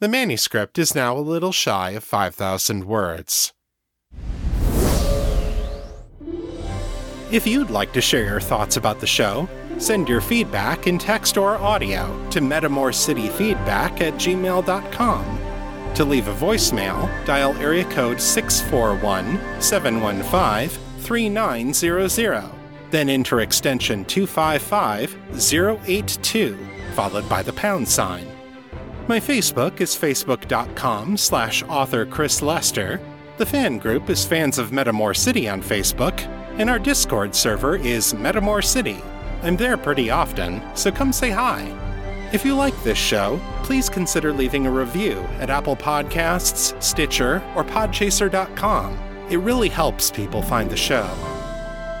The 0.00 0.08
manuscript 0.08 0.80
is 0.80 0.96
now 0.96 1.16
a 1.16 1.20
little 1.20 1.52
shy 1.52 1.90
of 1.90 2.02
5,000 2.02 2.86
words. 2.86 3.52
If 7.30 7.46
you'd 7.46 7.70
like 7.70 7.92
to 7.92 8.00
share 8.00 8.24
your 8.24 8.40
thoughts 8.40 8.76
about 8.76 8.98
the 8.98 9.06
show, 9.06 9.48
send 9.78 10.08
your 10.08 10.20
feedback 10.20 10.88
in 10.88 10.98
text 10.98 11.38
or 11.38 11.54
audio 11.54 12.28
to 12.30 12.40
metamorcityfeedback 12.40 14.00
at 14.00 14.14
gmail.com. 14.14 15.39
To 15.94 16.04
leave 16.04 16.28
a 16.28 16.34
voicemail, 16.34 17.08
dial 17.26 17.54
area 17.56 17.84
code 17.84 18.20
641 18.20 19.60
715 19.60 20.68
3900, 21.00 22.50
then 22.90 23.08
enter 23.08 23.40
extension 23.40 24.04
255 24.04 25.16
082, 25.86 26.58
followed 26.94 27.28
by 27.28 27.42
the 27.42 27.52
pound 27.52 27.86
sign. 27.88 28.26
My 29.08 29.18
Facebook 29.18 29.80
is 29.80 29.96
facebook.com 29.96 31.16
slash 31.16 31.62
author 31.64 32.06
Chris 32.06 32.40
Lester. 32.40 33.00
The 33.38 33.46
fan 33.46 33.78
group 33.78 34.08
is 34.08 34.24
Fans 34.24 34.58
of 34.58 34.70
Metamor 34.70 35.16
City 35.16 35.48
on 35.48 35.62
Facebook, 35.62 36.20
and 36.58 36.70
our 36.70 36.78
Discord 36.78 37.34
server 37.34 37.76
is 37.76 38.14
Metamor 38.14 38.64
City. 38.64 39.02
I'm 39.42 39.56
there 39.56 39.76
pretty 39.76 40.10
often, 40.10 40.62
so 40.76 40.92
come 40.92 41.12
say 41.12 41.30
hi. 41.30 41.89
If 42.32 42.44
you 42.44 42.54
like 42.54 42.80
this 42.84 42.96
show, 42.96 43.40
please 43.64 43.88
consider 43.88 44.32
leaving 44.32 44.64
a 44.64 44.70
review 44.70 45.18
at 45.40 45.50
Apple 45.50 45.74
Podcasts, 45.74 46.80
Stitcher, 46.80 47.42
or 47.56 47.64
Podchaser.com. 47.64 48.96
It 49.28 49.38
really 49.38 49.68
helps 49.68 50.12
people 50.12 50.40
find 50.40 50.70
the 50.70 50.76
show. 50.76 51.12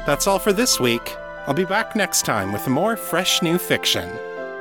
That's 0.06 0.28
all 0.28 0.38
for 0.38 0.52
this 0.52 0.78
week. 0.78 1.16
I'll 1.48 1.54
be 1.54 1.64
back 1.64 1.96
next 1.96 2.24
time 2.24 2.52
with 2.52 2.68
more 2.68 2.96
fresh 2.96 3.42
new 3.42 3.58
fiction. 3.58 4.08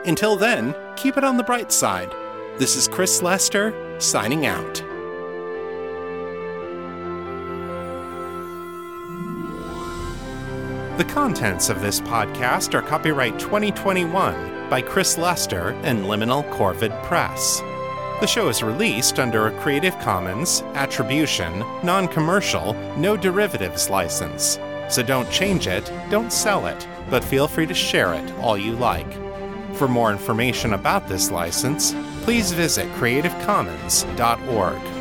Until 0.08 0.36
then, 0.36 0.74
keep 0.96 1.18
it 1.18 1.24
on 1.24 1.38
the 1.38 1.44
bright 1.44 1.72
side. 1.72 2.12
This 2.58 2.76
is 2.76 2.88
Chris 2.88 3.22
Lester, 3.22 3.72
signing 4.00 4.48
out. 4.48 4.84
The 10.98 11.06
contents 11.06 11.70
of 11.70 11.80
this 11.80 12.02
podcast 12.02 12.74
are 12.74 12.82
copyright 12.82 13.38
2021 13.38 14.59
by 14.70 14.82
Chris 14.82 15.18
Lester 15.18 15.70
and 15.84 16.06
Liminal 16.06 16.48
Corvid 16.52 16.92
Press. 17.04 17.62
The 18.22 18.28
show 18.28 18.50
is 18.50 18.62
released 18.62 19.18
under 19.18 19.48
a 19.48 19.62
Creative 19.62 19.98
Commons 20.00 20.62
Attribution, 20.74 21.60
Non 21.84 22.08
Commercial, 22.08 22.74
No 22.98 23.16
Derivatives 23.16 23.90
license. 23.90 24.60
So 24.90 25.02
don't 25.02 25.30
change 25.32 25.68
it, 25.68 25.90
don't 26.10 26.34
sell 26.34 26.68
it, 26.68 26.88
but 27.10 27.24
feel 27.24 27.48
free 27.48 27.68
to 27.68 27.74
share 27.74 28.14
it 28.14 28.32
all 28.40 28.58
you 28.58 28.74
like. 28.74 29.12
For 29.76 29.88
more 29.88 30.12
information 30.12 30.74
about 30.74 31.08
this 31.08 31.32
license, 31.32 31.94
please 32.24 32.52
visit 32.52 32.88
creativecommons.org. 32.96 34.99